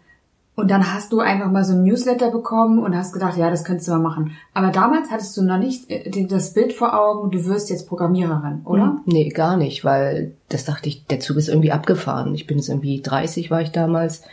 und 0.55 0.71
dann 0.71 0.91
hast 0.91 1.13
du 1.13 1.19
einfach 1.19 1.51
mal 1.51 1.63
so 1.63 1.73
ein 1.73 1.83
Newsletter 1.83 2.31
bekommen 2.31 2.79
und 2.79 2.97
hast 2.97 3.13
gedacht, 3.13 3.37
ja, 3.37 3.51
das 3.51 3.63
könntest 3.63 3.87
du 3.87 3.91
mal 3.91 3.99
machen. 3.99 4.31
Aber 4.55 4.71
damals 4.71 5.11
hattest 5.11 5.37
du 5.37 5.43
noch 5.43 5.59
nicht 5.59 5.89
äh, 5.91 6.25
das 6.25 6.53
Bild 6.53 6.73
vor 6.73 6.99
Augen, 6.99 7.29
du 7.29 7.45
wirst 7.45 7.69
jetzt 7.69 7.87
Programmiererin, 7.87 8.61
oder? 8.65 8.83
Hm, 8.83 9.01
nee, 9.05 9.29
gar 9.29 9.55
nicht, 9.55 9.85
weil 9.85 10.33
das 10.49 10.65
dachte 10.65 10.89
ich, 10.89 11.05
der 11.05 11.19
Zug 11.19 11.37
ist 11.37 11.47
irgendwie 11.47 11.71
abgefahren. 11.71 12.33
Ich 12.33 12.47
bin 12.47 12.57
jetzt 12.57 12.69
irgendwie 12.69 13.01
30 13.01 13.51
war 13.51 13.61
ich 13.61 13.71
damals 13.71 14.23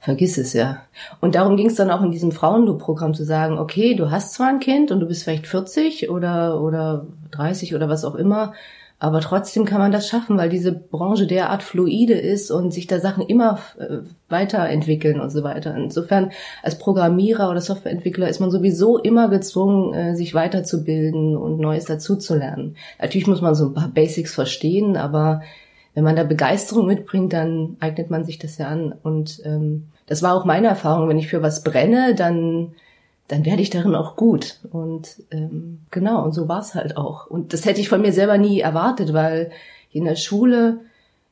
vergiss 0.00 0.38
es 0.38 0.52
ja. 0.52 0.82
Und 1.20 1.34
darum 1.34 1.56
ging 1.56 1.66
es 1.66 1.74
dann 1.74 1.90
auch 1.90 2.02
in 2.02 2.10
diesem 2.10 2.32
Frauenloop-Programm 2.32 3.14
zu 3.14 3.24
sagen, 3.24 3.58
okay, 3.58 3.94
du 3.94 4.10
hast 4.10 4.34
zwar 4.34 4.48
ein 4.48 4.60
Kind 4.60 4.90
und 4.92 5.00
du 5.00 5.06
bist 5.06 5.24
vielleicht 5.24 5.46
40 5.46 6.10
oder, 6.10 6.60
oder 6.60 7.06
30 7.32 7.74
oder 7.74 7.88
was 7.88 8.04
auch 8.04 8.14
immer, 8.14 8.52
aber 8.98 9.20
trotzdem 9.20 9.66
kann 9.66 9.78
man 9.78 9.92
das 9.92 10.08
schaffen, 10.08 10.38
weil 10.38 10.48
diese 10.48 10.72
Branche 10.72 11.26
derart 11.26 11.62
fluide 11.62 12.14
ist 12.14 12.50
und 12.50 12.72
sich 12.72 12.86
da 12.86 12.98
Sachen 12.98 13.26
immer 13.26 13.58
äh, 13.78 13.98
weiterentwickeln 14.30 15.20
und 15.20 15.28
so 15.28 15.42
weiter. 15.42 15.76
Insofern 15.76 16.32
als 16.62 16.78
Programmierer 16.78 17.50
oder 17.50 17.60
Softwareentwickler 17.60 18.28
ist 18.28 18.40
man 18.40 18.50
sowieso 18.50 18.96
immer 18.96 19.28
gezwungen, 19.28 19.92
äh, 19.92 20.16
sich 20.16 20.32
weiterzubilden 20.32 21.36
und 21.36 21.58
Neues 21.58 21.84
dazuzulernen. 21.84 22.76
Natürlich 22.98 23.26
muss 23.26 23.42
man 23.42 23.54
so 23.54 23.66
ein 23.66 23.74
paar 23.74 23.88
Basics 23.88 24.34
verstehen, 24.34 24.96
aber 24.96 25.42
wenn 25.96 26.04
man 26.04 26.14
da 26.14 26.22
Begeisterung 26.22 26.86
mitbringt, 26.86 27.32
dann 27.32 27.76
eignet 27.80 28.10
man 28.10 28.24
sich 28.24 28.38
das 28.38 28.58
ja 28.58 28.68
an. 28.68 28.94
Und 29.02 29.40
ähm, 29.44 29.88
das 30.06 30.22
war 30.22 30.34
auch 30.34 30.44
meine 30.44 30.68
Erfahrung. 30.68 31.08
Wenn 31.08 31.18
ich 31.18 31.26
für 31.26 31.42
was 31.42 31.64
brenne, 31.64 32.14
dann 32.14 32.74
dann 33.28 33.44
werde 33.44 33.62
ich 33.62 33.70
darin 33.70 33.94
auch 33.94 34.16
gut. 34.16 34.60
Und 34.70 35.22
ähm, 35.30 35.80
genau, 35.90 36.24
und 36.24 36.32
so 36.32 36.48
war 36.48 36.60
es 36.60 36.74
halt 36.74 36.96
auch. 36.96 37.26
Und 37.26 37.52
das 37.52 37.64
hätte 37.64 37.80
ich 37.80 37.88
von 37.88 38.00
mir 38.00 38.12
selber 38.12 38.38
nie 38.38 38.60
erwartet, 38.60 39.12
weil 39.12 39.50
in 39.90 40.04
der 40.04 40.16
Schule, 40.16 40.80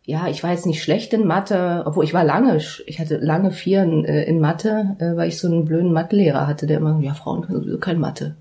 ja, 0.04 0.26
ich 0.26 0.42
war 0.42 0.50
jetzt 0.50 0.66
nicht 0.66 0.82
schlecht 0.82 1.12
in 1.12 1.26
Mathe, 1.26 1.84
obwohl 1.86 2.04
ich 2.04 2.14
war 2.14 2.24
lange, 2.24 2.60
ich 2.86 2.98
hatte 2.98 3.18
lange 3.18 3.52
Vieren 3.52 4.04
äh, 4.04 4.24
in 4.24 4.40
Mathe, 4.40 4.96
äh, 4.98 5.16
weil 5.16 5.28
ich 5.28 5.38
so 5.38 5.46
einen 5.46 5.66
blöden 5.66 5.92
Mathelehrer 5.92 6.46
hatte, 6.46 6.66
der 6.66 6.78
immer, 6.78 6.98
ja, 7.00 7.14
Frauen 7.14 7.42
können 7.42 7.60
sowieso 7.60 7.78
kein 7.78 8.00
Mathe. 8.00 8.34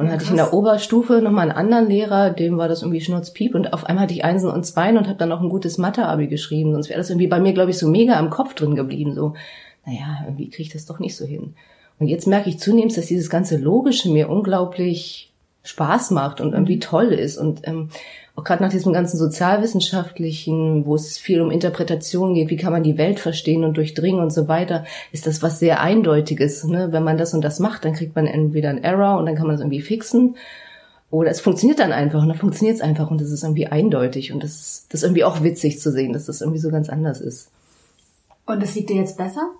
Und 0.00 0.06
dann 0.06 0.14
hatte 0.14 0.24
ich 0.24 0.30
in 0.30 0.36
der 0.36 0.54
Oberstufe 0.54 1.20
nochmal 1.20 1.50
einen 1.50 1.58
anderen 1.58 1.86
Lehrer, 1.86 2.30
dem 2.30 2.56
war 2.56 2.68
das 2.68 2.80
irgendwie 2.80 3.02
Schnurzpiep 3.02 3.54
und 3.54 3.74
auf 3.74 3.84
einmal 3.84 4.04
hatte 4.04 4.14
ich 4.14 4.24
Einsen 4.24 4.48
und 4.48 4.64
Zweien 4.64 4.96
und 4.96 5.08
habe 5.08 5.18
dann 5.18 5.30
auch 5.30 5.42
ein 5.42 5.50
gutes 5.50 5.76
Mathe-Abi 5.76 6.26
geschrieben. 6.26 6.72
Sonst 6.72 6.88
wäre 6.88 6.98
das 6.98 7.10
irgendwie 7.10 7.26
bei 7.26 7.38
mir, 7.38 7.52
glaube 7.52 7.70
ich, 7.70 7.76
so 7.76 7.86
mega 7.86 8.18
im 8.18 8.30
Kopf 8.30 8.54
drin 8.54 8.76
geblieben. 8.76 9.14
So, 9.14 9.34
naja, 9.84 10.22
irgendwie 10.24 10.48
kriege 10.48 10.62
ich 10.62 10.72
das 10.72 10.86
doch 10.86 11.00
nicht 11.00 11.14
so 11.14 11.26
hin. 11.26 11.52
Und 11.98 12.08
jetzt 12.08 12.26
merke 12.26 12.48
ich 12.48 12.58
zunehmend, 12.58 12.96
dass 12.96 13.08
dieses 13.08 13.28
ganze 13.28 13.58
Logische 13.58 14.08
mir 14.08 14.30
unglaublich 14.30 15.34
Spaß 15.64 16.12
macht 16.12 16.40
und 16.40 16.54
irgendwie 16.54 16.78
toll 16.78 17.08
ist. 17.08 17.36
Und 17.36 17.68
ähm, 17.68 17.90
auch 18.36 18.44
gerade 18.44 18.62
nach 18.62 18.70
diesem 18.70 18.92
ganzen 18.92 19.18
sozialwissenschaftlichen, 19.18 20.86
wo 20.86 20.94
es 20.94 21.18
viel 21.18 21.40
um 21.40 21.50
Interpretation 21.50 22.34
geht, 22.34 22.50
wie 22.50 22.56
kann 22.56 22.72
man 22.72 22.82
die 22.82 22.98
Welt 22.98 23.20
verstehen 23.20 23.64
und 23.64 23.76
durchdringen 23.76 24.22
und 24.22 24.32
so 24.32 24.48
weiter, 24.48 24.84
ist 25.12 25.26
das 25.26 25.42
was 25.42 25.58
sehr 25.58 25.80
Eindeutiges. 25.80 26.64
Ne? 26.64 26.88
Wenn 26.92 27.04
man 27.04 27.18
das 27.18 27.34
und 27.34 27.42
das 27.42 27.58
macht, 27.58 27.84
dann 27.84 27.94
kriegt 27.94 28.14
man 28.16 28.26
entweder 28.26 28.70
einen 28.70 28.84
Error 28.84 29.18
und 29.18 29.26
dann 29.26 29.34
kann 29.34 29.46
man 29.46 29.56
das 29.56 29.60
irgendwie 29.60 29.82
fixen. 29.82 30.36
Oder 31.10 31.30
es 31.30 31.40
funktioniert 31.40 31.80
dann 31.80 31.92
einfach 31.92 32.22
und 32.22 32.28
dann 32.28 32.38
funktioniert 32.38 32.76
es 32.76 32.82
einfach 32.82 33.10
und 33.10 33.20
das 33.20 33.30
ist 33.30 33.42
irgendwie 33.42 33.66
eindeutig 33.66 34.32
und 34.32 34.42
das 34.44 34.52
ist, 34.52 34.86
das 34.90 35.00
ist 35.00 35.04
irgendwie 35.04 35.24
auch 35.24 35.42
witzig 35.42 35.80
zu 35.80 35.90
sehen, 35.90 36.12
dass 36.12 36.26
das 36.26 36.40
irgendwie 36.40 36.60
so 36.60 36.70
ganz 36.70 36.88
anders 36.88 37.20
ist. 37.20 37.50
Und 38.46 38.62
das 38.62 38.74
liegt 38.76 38.90
dir 38.90 38.96
jetzt 38.96 39.16
besser? 39.16 39.50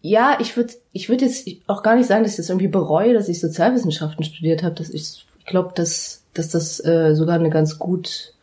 Ja, 0.00 0.38
ich 0.40 0.56
würde 0.56 0.74
ich 0.92 1.08
würd 1.08 1.22
jetzt 1.22 1.48
auch 1.66 1.82
gar 1.82 1.96
nicht 1.96 2.06
sagen, 2.06 2.22
dass 2.22 2.32
ich 2.32 2.36
das 2.36 2.50
irgendwie 2.50 2.68
bereue, 2.68 3.14
dass 3.14 3.28
ich 3.28 3.40
Sozialwissenschaften 3.40 4.24
studiert 4.24 4.62
habe. 4.62 4.74
Dass 4.74 4.90
ich, 4.90 5.26
ich 5.38 5.46
glaube, 5.46 5.72
dass 5.74 6.17
dass 6.34 6.48
das 6.48 6.84
äh, 6.84 7.14
sogar 7.14 7.36
eine 7.36 7.50
ganz 7.50 7.78
gut, 7.78 8.34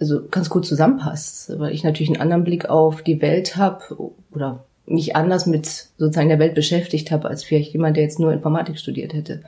also 0.00 0.22
ganz 0.30 0.50
gut 0.50 0.66
zusammenpasst, 0.66 1.58
weil 1.58 1.72
ich 1.72 1.84
natürlich 1.84 2.10
einen 2.10 2.20
anderen 2.20 2.44
Blick 2.44 2.68
auf 2.68 3.02
die 3.02 3.20
Welt 3.20 3.56
habe 3.56 4.12
oder 4.32 4.64
mich 4.86 5.16
anders 5.16 5.46
mit 5.46 5.66
sozusagen 5.96 6.28
der 6.28 6.38
Welt 6.38 6.54
beschäftigt 6.54 7.10
habe, 7.10 7.28
als 7.28 7.44
vielleicht 7.44 7.72
jemand, 7.72 7.96
der 7.96 8.04
jetzt 8.04 8.18
nur 8.18 8.32
Informatik 8.32 8.78
studiert 8.78 9.14
hätte. 9.14 9.42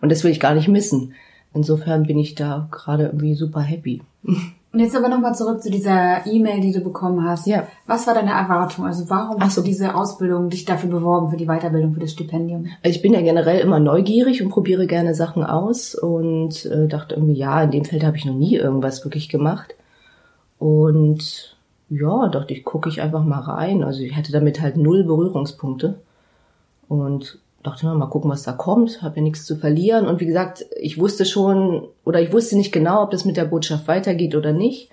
Und 0.00 0.10
das 0.10 0.24
will 0.24 0.30
ich 0.30 0.40
gar 0.40 0.54
nicht 0.54 0.68
missen. 0.68 1.14
Insofern 1.54 2.04
bin 2.04 2.18
ich 2.18 2.34
da 2.34 2.68
gerade 2.70 3.06
irgendwie 3.06 3.34
super 3.34 3.60
happy. 3.60 4.02
Und 4.78 4.84
jetzt 4.84 4.94
aber 4.94 5.08
nochmal 5.08 5.34
zurück 5.34 5.60
zu 5.60 5.72
dieser 5.72 6.24
E-Mail, 6.24 6.60
die 6.60 6.70
du 6.70 6.78
bekommen 6.78 7.28
hast. 7.28 7.48
Ja. 7.48 7.66
Was 7.88 8.06
war 8.06 8.14
deine 8.14 8.30
Erwartung? 8.30 8.86
Also 8.86 9.10
warum 9.10 9.42
hast 9.42 9.56
so. 9.56 9.60
du 9.60 9.66
diese 9.66 9.96
Ausbildung, 9.96 10.50
dich 10.50 10.66
dafür 10.66 10.88
beworben, 10.88 11.30
für 11.30 11.36
die 11.36 11.46
Weiterbildung, 11.46 11.94
für 11.94 11.98
das 11.98 12.12
Stipendium? 12.12 12.68
Ich 12.84 13.02
bin 13.02 13.12
ja 13.12 13.20
generell 13.20 13.58
immer 13.58 13.80
neugierig 13.80 14.40
und 14.40 14.50
probiere 14.50 14.86
gerne 14.86 15.16
Sachen 15.16 15.42
aus 15.42 15.96
und 15.96 16.64
äh, 16.66 16.86
dachte 16.86 17.16
irgendwie, 17.16 17.34
ja, 17.34 17.60
in 17.60 17.72
dem 17.72 17.86
Feld 17.86 18.04
habe 18.04 18.18
ich 18.18 18.24
noch 18.24 18.36
nie 18.36 18.54
irgendwas 18.54 19.04
wirklich 19.04 19.28
gemacht. 19.28 19.74
Und 20.60 21.56
ja, 21.90 22.28
dachte 22.28 22.54
ich, 22.54 22.64
gucke 22.64 22.88
ich 22.88 23.02
einfach 23.02 23.24
mal 23.24 23.40
rein. 23.40 23.82
Also 23.82 24.02
ich 24.02 24.14
hatte 24.14 24.30
damit 24.30 24.60
halt 24.60 24.76
null 24.76 25.02
Berührungspunkte. 25.02 25.98
Und 26.86 27.40
dachte 27.62 27.86
mal, 27.86 27.94
mal 27.94 28.06
gucken, 28.06 28.30
was 28.30 28.42
da 28.42 28.52
kommt, 28.52 29.02
habe 29.02 29.16
ja 29.16 29.22
nichts 29.22 29.44
zu 29.44 29.56
verlieren. 29.56 30.06
Und 30.06 30.20
wie 30.20 30.26
gesagt, 30.26 30.66
ich 30.80 30.98
wusste 30.98 31.24
schon, 31.24 31.88
oder 32.04 32.20
ich 32.20 32.32
wusste 32.32 32.56
nicht 32.56 32.72
genau, 32.72 33.02
ob 33.02 33.10
das 33.10 33.24
mit 33.24 33.36
der 33.36 33.44
Botschaft 33.44 33.88
weitergeht 33.88 34.34
oder 34.34 34.52
nicht. 34.52 34.90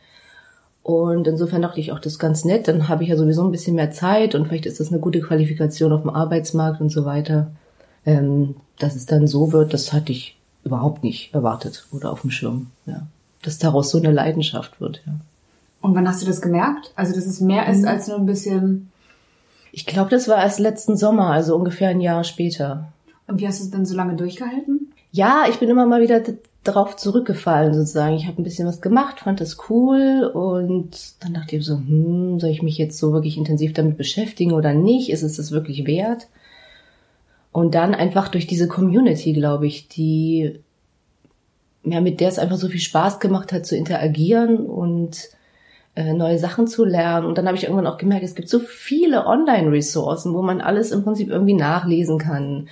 Und 0.83 1.27
insofern 1.27 1.63
dachte 1.63 1.79
ich 1.79 1.91
auch, 1.91 1.99
das 1.99 2.13
ist 2.13 2.19
ganz 2.19 2.45
nett. 2.45 2.67
Dann 2.67 2.87
habe 2.87 3.03
ich 3.03 3.09
ja 3.09 3.17
sowieso 3.17 3.43
ein 3.43 3.51
bisschen 3.51 3.75
mehr 3.75 3.91
Zeit 3.91 4.35
und 4.35 4.47
vielleicht 4.47 4.67
ist 4.67 4.79
das 4.79 4.89
eine 4.89 4.99
gute 4.99 5.19
Qualifikation 5.19 5.91
auf 5.91 6.01
dem 6.01 6.11
Arbeitsmarkt 6.11 6.81
und 6.81 6.89
so 6.89 7.05
weiter. 7.05 7.51
Ähm, 8.05 8.55
dass 8.77 8.95
es 8.95 9.07
dann 9.07 9.25
so 9.25 9.51
wird, 9.51 9.73
das 9.73 9.93
hatte 9.93 10.11
ich 10.11 10.37
überhaupt 10.63 11.03
nicht 11.03 11.33
erwartet 11.33 11.87
oder 11.91 12.11
auf 12.11 12.21
dem 12.21 12.29
Schirm. 12.29 12.67
Ja. 12.85 13.07
Dass 13.41 13.57
daraus 13.57 13.89
so 13.89 13.97
eine 13.97 14.11
Leidenschaft 14.11 14.79
wird, 14.79 15.01
ja. 15.07 15.13
Und 15.81 15.93
wann 15.93 16.07
hast 16.07 16.23
du 16.23 16.25
das 16.25 16.41
gemerkt? 16.41 16.91
Also, 16.95 17.13
dass 17.13 17.27
es 17.27 17.41
mehr 17.41 17.67
ist 17.69 17.81
mhm. 17.81 17.87
als 17.87 18.07
nur 18.07 18.17
ein 18.17 18.25
bisschen. 18.25 18.89
Ich 19.77 19.85
glaube, 19.85 20.09
das 20.09 20.29
war 20.29 20.37
erst 20.37 20.59
letzten 20.59 20.95
Sommer, 20.95 21.31
also 21.31 21.53
ungefähr 21.53 21.89
ein 21.89 21.99
Jahr 21.99 22.23
später. 22.23 22.93
Und 23.27 23.41
wie 23.41 23.47
hast 23.47 23.59
du 23.59 23.65
es 23.65 23.71
denn 23.71 23.85
so 23.85 23.93
lange 23.93 24.15
durchgehalten? 24.15 24.93
Ja, 25.11 25.47
ich 25.49 25.59
bin 25.59 25.67
immer 25.67 25.85
mal 25.85 26.01
wieder 26.01 26.23
darauf 26.63 26.95
zurückgefallen 26.95 27.73
sozusagen. 27.73 28.15
Ich 28.15 28.25
habe 28.25 28.41
ein 28.41 28.45
bisschen 28.45 28.69
was 28.69 28.79
gemacht, 28.79 29.19
fand 29.19 29.41
das 29.41 29.57
cool 29.69 30.31
und 30.33 31.15
dann 31.19 31.33
dachte 31.33 31.57
ich 31.57 31.65
so, 31.65 31.75
hm, 31.75 32.39
soll 32.39 32.51
ich 32.51 32.61
mich 32.61 32.77
jetzt 32.77 32.97
so 32.97 33.11
wirklich 33.11 33.35
intensiv 33.35 33.73
damit 33.73 33.97
beschäftigen 33.97 34.53
oder 34.53 34.73
nicht? 34.73 35.09
Ist 35.09 35.23
es 35.23 35.35
das 35.35 35.51
wirklich 35.51 35.85
wert? 35.85 36.29
Und 37.51 37.75
dann 37.75 37.93
einfach 37.93 38.29
durch 38.29 38.47
diese 38.47 38.69
Community, 38.69 39.33
glaube 39.33 39.67
ich, 39.67 39.89
die 39.89 40.61
ja 41.83 41.99
mit 41.99 42.21
der 42.21 42.29
es 42.29 42.39
einfach 42.39 42.57
so 42.57 42.69
viel 42.69 42.79
Spaß 42.79 43.19
gemacht 43.19 43.51
hat 43.51 43.65
zu 43.65 43.75
interagieren 43.75 44.55
und 44.67 45.34
neue 45.95 46.39
Sachen 46.39 46.67
zu 46.67 46.83
lernen. 46.83 47.25
Und 47.25 47.37
dann 47.37 47.47
habe 47.47 47.57
ich 47.57 47.63
irgendwann 47.63 47.87
auch 47.87 47.97
gemerkt, 47.97 48.23
es 48.23 48.35
gibt 48.35 48.49
so 48.49 48.59
viele 48.59 49.25
Online-Ressourcen, 49.25 50.33
wo 50.33 50.41
man 50.41 50.61
alles 50.61 50.91
im 50.91 51.03
Prinzip 51.03 51.29
irgendwie 51.29 51.53
nachlesen 51.53 52.17
kann. 52.17 52.67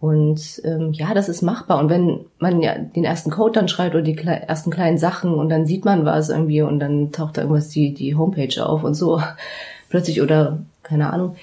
Und 0.00 0.60
ähm, 0.64 0.92
ja, 0.92 1.14
das 1.14 1.30
ist 1.30 1.40
machbar. 1.40 1.78
Und 1.78 1.88
wenn 1.88 2.26
man 2.38 2.60
ja 2.60 2.76
den 2.76 3.04
ersten 3.04 3.30
Code 3.30 3.52
dann 3.52 3.68
schreibt 3.68 3.94
oder 3.94 4.04
die 4.04 4.16
kle 4.16 4.32
ersten 4.32 4.70
kleinen 4.70 4.98
Sachen 4.98 5.32
und 5.32 5.48
dann 5.48 5.64
sieht 5.64 5.86
man 5.86 6.04
was 6.04 6.28
irgendwie 6.28 6.60
und 6.60 6.78
dann 6.78 7.10
taucht 7.10 7.38
da 7.38 7.42
irgendwas 7.42 7.70
die, 7.70 7.94
die 7.94 8.14
Homepage 8.14 8.66
auf 8.66 8.84
und 8.84 8.92
so 8.94 9.22
plötzlich 9.88 10.20
oder 10.20 10.58
keine 10.82 11.10
Ahnung. 11.10 11.36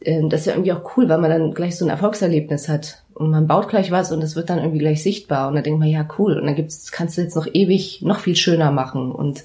Ähm, 0.00 0.28
das 0.28 0.40
ist 0.40 0.46
ja 0.46 0.54
irgendwie 0.54 0.72
auch 0.72 0.96
cool, 0.96 1.08
weil 1.08 1.18
man 1.18 1.30
dann 1.30 1.54
gleich 1.54 1.76
so 1.76 1.84
ein 1.84 1.90
Erfolgserlebnis 1.90 2.68
hat. 2.68 3.02
Und 3.14 3.30
man 3.30 3.46
baut 3.46 3.68
gleich 3.68 3.90
was 3.90 4.10
und 4.10 4.22
es 4.22 4.34
wird 4.34 4.50
dann 4.50 4.58
irgendwie 4.58 4.78
gleich 4.78 5.02
sichtbar. 5.02 5.48
Und 5.48 5.54
dann 5.54 5.62
denkt 5.62 5.78
man, 5.78 5.88
ja, 5.88 6.04
cool. 6.18 6.38
Und 6.38 6.46
dann 6.46 6.56
gibt's, 6.56 6.90
kannst 6.90 7.16
du 7.16 7.22
jetzt 7.22 7.36
noch 7.36 7.46
ewig 7.52 8.02
noch 8.02 8.18
viel 8.18 8.34
schöner 8.34 8.72
machen. 8.72 9.12
Und 9.12 9.44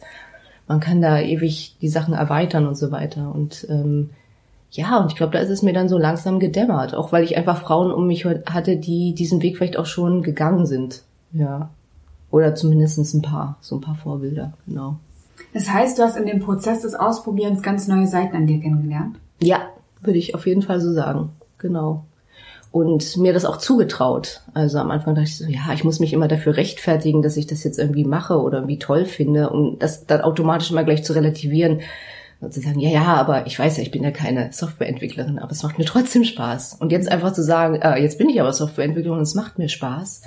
man 0.68 0.80
kann 0.80 1.02
da 1.02 1.20
ewig 1.20 1.78
die 1.82 1.90
Sachen 1.90 2.14
erweitern 2.14 2.68
und 2.68 2.76
so 2.76 2.92
weiter. 2.92 3.34
Und 3.34 3.66
ähm, 3.70 4.10
ja, 4.72 5.00
und 5.00 5.12
ich 5.12 5.16
glaube, 5.16 5.34
da 5.34 5.40
ist 5.40 5.50
es 5.50 5.62
mir 5.62 5.74
dann 5.74 5.90
so 5.90 5.98
langsam 5.98 6.40
gedämmert, 6.40 6.96
auch 6.96 7.12
weil 7.12 7.24
ich 7.24 7.38
einfach 7.38 7.62
Frauen 7.62 7.92
um 7.92 8.08
mich 8.08 8.26
hatte, 8.26 8.78
die 8.78 9.14
diesen 9.14 9.42
Weg 9.42 9.58
vielleicht 9.58 9.78
auch 9.78 9.86
schon 9.86 10.22
gegangen 10.24 10.66
sind. 10.66 11.04
Ja. 11.32 11.70
Oder 12.32 12.56
zumindestens 12.56 13.14
ein 13.14 13.22
paar, 13.22 13.58
so 13.62 13.76
ein 13.76 13.82
paar 13.82 13.96
Vorbilder, 13.96 14.54
genau. 14.66 14.98
Das 15.54 15.70
heißt, 15.70 15.98
du 15.98 16.04
hast 16.04 16.18
in 16.18 16.26
dem 16.26 16.40
Prozess 16.40 16.82
des 16.82 16.96
Ausprobierens 16.96 17.62
ganz 17.62 17.88
neue 17.88 18.08
Seiten 18.08 18.36
an 18.36 18.48
dir 18.48 18.60
kennengelernt? 18.60 19.18
Ja, 19.42 19.70
würde 20.02 20.20
ich 20.20 20.36
auf 20.36 20.46
jeden 20.48 20.62
Fall 20.62 20.82
so 20.82 20.92
sagen. 20.92 21.30
Genau 21.58 22.04
und 22.76 23.16
mir 23.16 23.32
das 23.32 23.46
auch 23.46 23.56
zugetraut. 23.56 24.42
Also 24.54 24.80
am 24.80 24.92
Anfang 24.92 25.16
dachte 25.16 25.30
ich 25.30 25.38
so, 25.38 25.46
ja, 25.46 25.72
ich 25.74 25.86
muss 25.86 26.02
mich 26.02 26.12
immer 26.12 26.28
dafür 26.28 26.58
rechtfertigen, 26.58 27.22
dass 27.22 27.38
ich 27.38 27.48
das 27.48 27.64
jetzt 27.64 27.80
irgendwie 27.80 28.04
mache 28.04 28.38
oder 28.38 28.58
irgendwie 28.58 28.80
toll 28.80 29.06
finde, 29.06 29.50
um 29.52 29.80
das 29.80 30.08
dann 30.08 30.20
automatisch 30.20 30.72
immer 30.72 30.84
gleich 30.84 31.02
zu 31.06 31.14
relativieren 31.14 31.80
und 32.42 32.54
zu 32.54 32.60
sagen, 32.60 32.82
ja, 32.82 32.90
ja, 32.90 33.06
aber 33.06 33.48
ich 33.48 33.58
weiß 33.58 33.78
ja, 33.78 33.84
ich 33.84 33.92
bin 33.92 34.04
ja 34.04 34.12
keine 34.12 34.52
Softwareentwicklerin, 34.52 35.40
aber 35.40 35.54
es 35.54 35.64
macht 35.64 35.78
mir 35.78 35.86
trotzdem 35.86 36.26
Spaß. 36.26 36.76
Und 36.82 36.92
jetzt 36.92 37.10
einfach 37.10 37.32
zu 37.32 37.44
sagen, 37.44 37.76
äh, 37.76 37.98
jetzt 38.02 38.18
bin 38.18 38.28
ich 38.28 38.42
aber 38.42 38.52
Softwareentwicklerin 38.52 39.20
und 39.20 39.24
es 39.24 39.36
macht 39.36 39.58
mir 39.58 39.70
Spaß, 39.70 40.24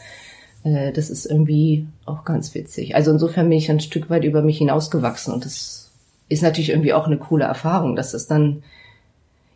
äh, 0.65 0.91
das 0.93 1.11
ist 1.11 1.27
irgendwie 1.27 1.87
auch 2.07 2.25
ganz 2.25 2.55
witzig. 2.55 2.95
Also 2.95 3.11
insofern 3.11 3.51
bin 3.51 3.59
ich 3.59 3.71
ein 3.71 3.81
Stück 3.81 4.09
weit 4.09 4.25
über 4.25 4.41
mich 4.41 4.57
hinausgewachsen 4.57 5.35
und 5.35 5.45
das 5.45 5.91
ist 6.31 6.43
natürlich 6.43 6.71
irgendwie 6.71 6.95
auch 6.95 7.05
eine 7.05 7.19
coole 7.19 7.45
Erfahrung, 7.45 7.95
dass 7.95 8.13
das 8.13 8.27
dann 8.27 8.63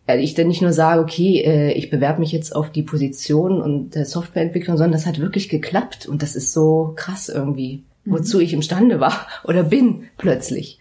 ich 0.06 0.34
dann 0.34 0.48
nicht 0.48 0.62
nur 0.62 0.72
sage, 0.72 1.00
okay, 1.00 1.42
äh, 1.42 1.72
ich 1.72 1.90
bewerbe 1.90 2.20
mich 2.20 2.32
jetzt 2.32 2.54
auf 2.54 2.70
die 2.70 2.82
Position 2.82 3.60
und 3.60 3.94
der 3.94 4.04
Softwareentwicklung, 4.04 4.76
sondern 4.76 4.92
das 4.92 5.06
hat 5.06 5.20
wirklich 5.20 5.48
geklappt 5.48 6.06
und 6.06 6.22
das 6.22 6.34
ist 6.34 6.52
so 6.52 6.92
krass 6.96 7.28
irgendwie, 7.28 7.84
mhm. 8.04 8.12
wozu 8.12 8.40
ich 8.40 8.52
imstande 8.52 9.00
war 9.00 9.26
oder 9.44 9.62
bin 9.62 10.04
plötzlich. 10.18 10.78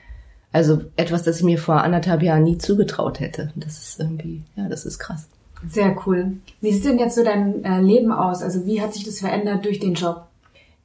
Also 0.51 0.81
etwas, 0.97 1.23
das 1.23 1.37
ich 1.37 1.43
mir 1.43 1.57
vor 1.57 1.81
anderthalb 1.81 2.23
Jahren 2.23 2.43
nie 2.43 2.57
zugetraut 2.57 3.19
hätte. 3.19 3.53
Das 3.55 3.77
ist 3.77 3.99
irgendwie, 3.99 4.41
ja, 4.55 4.67
das 4.67 4.85
ist 4.85 4.99
krass. 4.99 5.27
Sehr 5.69 5.95
cool. 6.05 6.33
Wie 6.59 6.73
sieht 6.73 6.85
denn 6.85 6.99
jetzt 6.99 7.15
so 7.15 7.23
dein 7.23 7.63
äh, 7.63 7.79
Leben 7.79 8.11
aus? 8.11 8.41
Also 8.41 8.65
wie 8.65 8.81
hat 8.81 8.93
sich 8.93 9.05
das 9.05 9.19
verändert 9.19 9.63
durch 9.63 9.79
den 9.79 9.93
Job? 9.93 10.25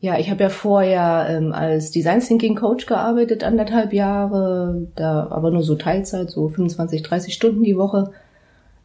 Ja, 0.01 0.19
ich 0.19 0.31
habe 0.31 0.43
ja 0.43 0.51
vorher 0.51 1.27
ähm, 1.31 1.53
als 1.53 1.91
Design 1.91 2.21
Thinking 2.21 2.55
Coach 2.55 2.87
gearbeitet, 2.87 3.43
anderthalb 3.43 3.95
Jahre, 3.95 4.87
da 4.95 5.27
aber 5.31 5.51
nur 5.51 5.63
so 5.63 5.75
Teilzeit, 5.75 6.31
so 6.31 6.49
25, 6.49 7.03
30 7.03 7.33
Stunden 7.33 7.65
die 7.65 7.79
Woche. 7.79 8.13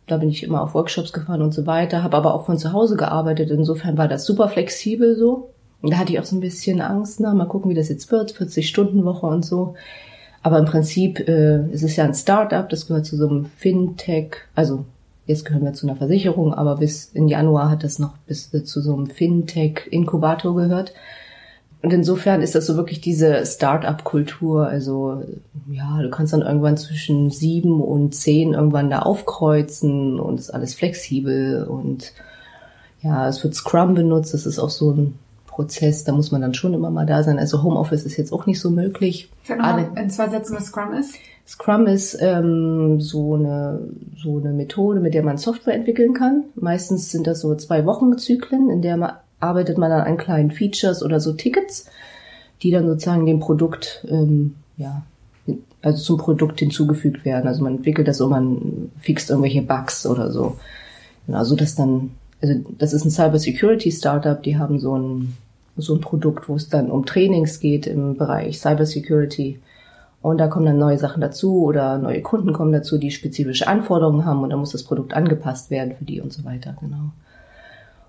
Da 0.07 0.17
bin 0.17 0.29
ich 0.29 0.43
immer 0.43 0.61
auf 0.61 0.73
Workshops 0.73 1.13
gefahren 1.13 1.41
und 1.41 1.53
so 1.53 1.65
weiter, 1.65 2.03
habe 2.03 2.17
aber 2.17 2.33
auch 2.33 2.45
von 2.45 2.57
zu 2.57 2.73
Hause 2.73 2.97
gearbeitet. 2.97 3.49
Insofern 3.49 3.97
war 3.97 4.07
das 4.07 4.25
super 4.25 4.49
flexibel 4.49 5.15
so. 5.15 5.51
Da 5.83 5.97
hatte 5.97 6.13
ich 6.13 6.19
auch 6.19 6.25
so 6.25 6.35
ein 6.35 6.41
bisschen 6.41 6.81
Angst, 6.81 7.19
na, 7.19 7.33
mal 7.33 7.45
gucken, 7.45 7.71
wie 7.71 7.75
das 7.75 7.89
jetzt 7.89 8.11
wird, 8.11 8.31
40 8.31 8.67
Stunden 8.67 9.03
Woche 9.03 9.25
und 9.25 9.43
so. 9.43 9.75
Aber 10.43 10.59
im 10.59 10.65
Prinzip 10.65 11.27
äh, 11.27 11.59
es 11.71 11.83
ist 11.83 11.95
ja 11.95 12.05
ein 12.05 12.13
Start-up, 12.13 12.69
das 12.69 12.87
gehört 12.87 13.05
zu 13.05 13.15
so 13.15 13.27
einem 13.27 13.45
Fintech, 13.45 14.37
also 14.55 14.85
jetzt 15.25 15.45
gehören 15.45 15.63
wir 15.63 15.73
zu 15.73 15.87
einer 15.87 15.95
Versicherung, 15.95 16.53
aber 16.53 16.77
bis 16.77 17.05
in 17.13 17.27
Januar 17.27 17.69
hat 17.69 17.83
das 17.83 17.99
noch 17.99 18.17
bis 18.27 18.53
äh, 18.53 18.63
zu 18.63 18.81
so 18.81 18.93
einem 18.93 19.07
Fintech-Inkubator 19.07 20.55
gehört. 20.55 20.93
Und 21.81 21.93
insofern 21.93 22.41
ist 22.41 22.53
das 22.53 22.67
so 22.67 22.75
wirklich 22.75 23.01
diese 23.01 23.43
Start-up-Kultur. 23.45 24.67
Also 24.67 25.23
ja, 25.69 26.01
du 26.01 26.09
kannst 26.11 26.33
dann 26.33 26.41
irgendwann 26.41 26.77
zwischen 26.77 27.31
sieben 27.31 27.81
und 27.81 28.13
zehn 28.13 28.53
irgendwann 28.53 28.89
da 28.89 28.99
aufkreuzen 28.99 30.19
und 30.19 30.39
ist 30.39 30.51
alles 30.51 30.75
flexibel 30.75 31.63
und 31.63 32.13
ja, 33.01 33.27
es 33.27 33.43
wird 33.43 33.55
Scrum 33.55 33.95
benutzt. 33.95 34.33
Das 34.33 34.45
ist 34.45 34.59
auch 34.59 34.69
so 34.69 34.91
ein 34.91 35.19
Prozess, 35.47 36.03
da 36.03 36.11
muss 36.11 36.31
man 36.31 36.41
dann 36.41 36.53
schon 36.53 36.73
immer 36.73 36.91
mal 36.91 37.05
da 37.05 37.23
sein. 37.23 37.39
Also 37.39 37.63
Homeoffice 37.63 38.05
ist 38.05 38.15
jetzt 38.15 38.31
auch 38.31 38.45
nicht 38.45 38.59
so 38.59 38.69
möglich. 38.69 39.31
Sag 39.43 39.59
mal 39.59 39.89
in 39.95 40.09
zwei 40.09 40.29
Sätzen, 40.29 40.55
was 40.55 40.67
Scrum 40.67 40.93
ist. 40.93 41.15
Scrum 41.47 41.87
ist 41.87 42.17
ähm, 42.21 43.01
so 43.01 43.33
eine 43.33 43.79
so 44.17 44.37
eine 44.37 44.53
Methode, 44.53 44.99
mit 44.99 45.15
der 45.15 45.23
man 45.23 45.37
Software 45.37 45.73
entwickeln 45.73 46.13
kann. 46.13 46.45
Meistens 46.55 47.11
sind 47.11 47.25
das 47.25 47.41
so 47.41 47.55
zwei 47.55 47.85
Wochen 47.85 48.17
Zyklen, 48.17 48.69
in 48.69 48.81
der 48.81 48.97
man 48.97 49.13
arbeitet 49.41 49.77
man 49.77 49.89
dann 49.89 50.01
an 50.01 50.17
kleinen 50.17 50.51
Features 50.51 51.03
oder 51.03 51.19
so 51.19 51.33
Tickets, 51.33 51.87
die 52.61 52.71
dann 52.71 52.87
sozusagen 52.87 53.25
dem 53.25 53.39
Produkt, 53.39 54.05
ähm, 54.09 54.55
ja, 54.77 55.03
also 55.81 56.01
zum 56.01 56.17
Produkt 56.17 56.59
hinzugefügt 56.59 57.25
werden. 57.25 57.47
Also 57.47 57.63
man 57.63 57.77
entwickelt 57.77 58.07
das 58.07 58.17
so, 58.17 58.29
man 58.29 58.91
fixt 58.99 59.29
irgendwelche 59.29 59.63
Bugs 59.63 60.05
oder 60.05 60.31
so. 60.31 60.57
Genau, 61.25 61.43
so 61.43 61.55
dass 61.55 61.75
dann, 61.75 62.11
also 62.41 62.53
das 62.77 62.93
ist 62.93 63.05
ein 63.05 63.11
Cyber 63.11 63.39
Security 63.39 63.91
Startup, 63.91 64.41
die 64.41 64.57
haben 64.57 64.79
so 64.79 64.97
ein, 64.97 65.37
so 65.77 65.95
ein 65.95 66.01
Produkt, 66.01 66.49
wo 66.49 66.55
es 66.55 66.69
dann 66.69 66.91
um 66.91 67.05
Trainings 67.05 67.59
geht 67.59 67.87
im 67.87 68.17
Bereich 68.17 68.59
Cyber 68.59 68.85
Security. 68.85 69.59
Und 70.21 70.37
da 70.37 70.47
kommen 70.47 70.67
dann 70.67 70.77
neue 70.77 70.99
Sachen 70.99 71.19
dazu 71.21 71.63
oder 71.63 71.97
neue 71.97 72.21
Kunden 72.21 72.53
kommen 72.53 72.71
dazu, 72.71 72.99
die 72.99 73.09
spezifische 73.09 73.67
Anforderungen 73.67 74.23
haben 74.23 74.43
und 74.43 74.51
dann 74.51 74.59
muss 74.59 74.71
das 74.71 74.83
Produkt 74.83 75.15
angepasst 75.15 75.71
werden 75.71 75.95
für 75.97 76.05
die 76.05 76.21
und 76.21 76.31
so 76.31 76.45
weiter, 76.45 76.75
genau. 76.79 77.11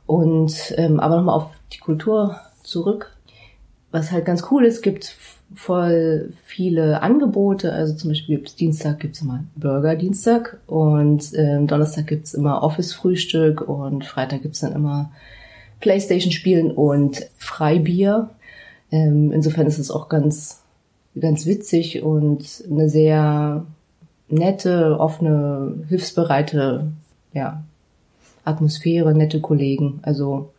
Und 0.07 0.75
ähm, 0.77 1.01
aber 1.01 1.17
nochmal 1.17 1.37
auf 1.37 1.51
die 1.73 1.79
Kultur 1.79 2.41
zurück. 2.63 3.17
Was 3.91 4.11
halt 4.11 4.25
ganz 4.25 4.45
cool 4.51 4.65
ist, 4.65 4.83
gibt 4.83 5.17
voll 5.55 6.33
viele 6.45 7.03
Angebote. 7.03 7.73
Also 7.73 7.95
zum 7.95 8.11
Beispiel 8.11 8.37
gibt's 8.37 8.57
Dienstag 8.57 9.01
gibt's 9.01 9.21
immer 9.21 9.45
Burger-Dienstag 9.57 10.59
und 10.67 11.33
ähm, 11.35 11.67
Donnerstag 11.67 12.07
gibt's 12.07 12.35
immer 12.35 12.63
Office-Frühstück 12.63 13.61
und 13.61 14.05
Freitag 14.05 14.43
gibt's 14.43 14.61
dann 14.61 14.73
immer 14.73 15.11
Playstation-Spielen 15.81 16.71
und 16.71 17.27
Freibier. 17.37 18.31
Ähm, 18.91 19.33
insofern 19.33 19.67
ist 19.67 19.79
es 19.79 19.91
auch 19.91 20.09
ganz, 20.09 20.63
ganz 21.19 21.47
witzig 21.47 22.03
und 22.03 22.65
eine 22.71 22.89
sehr 22.89 23.67
nette, 24.29 24.99
offene, 24.99 25.85
hilfsbereite 25.89 26.93
ja, 27.35 27.63
Atmosphäre, 28.45 29.15
nette 29.15 29.41
Kollegen. 29.41 30.01
Also 30.03 30.51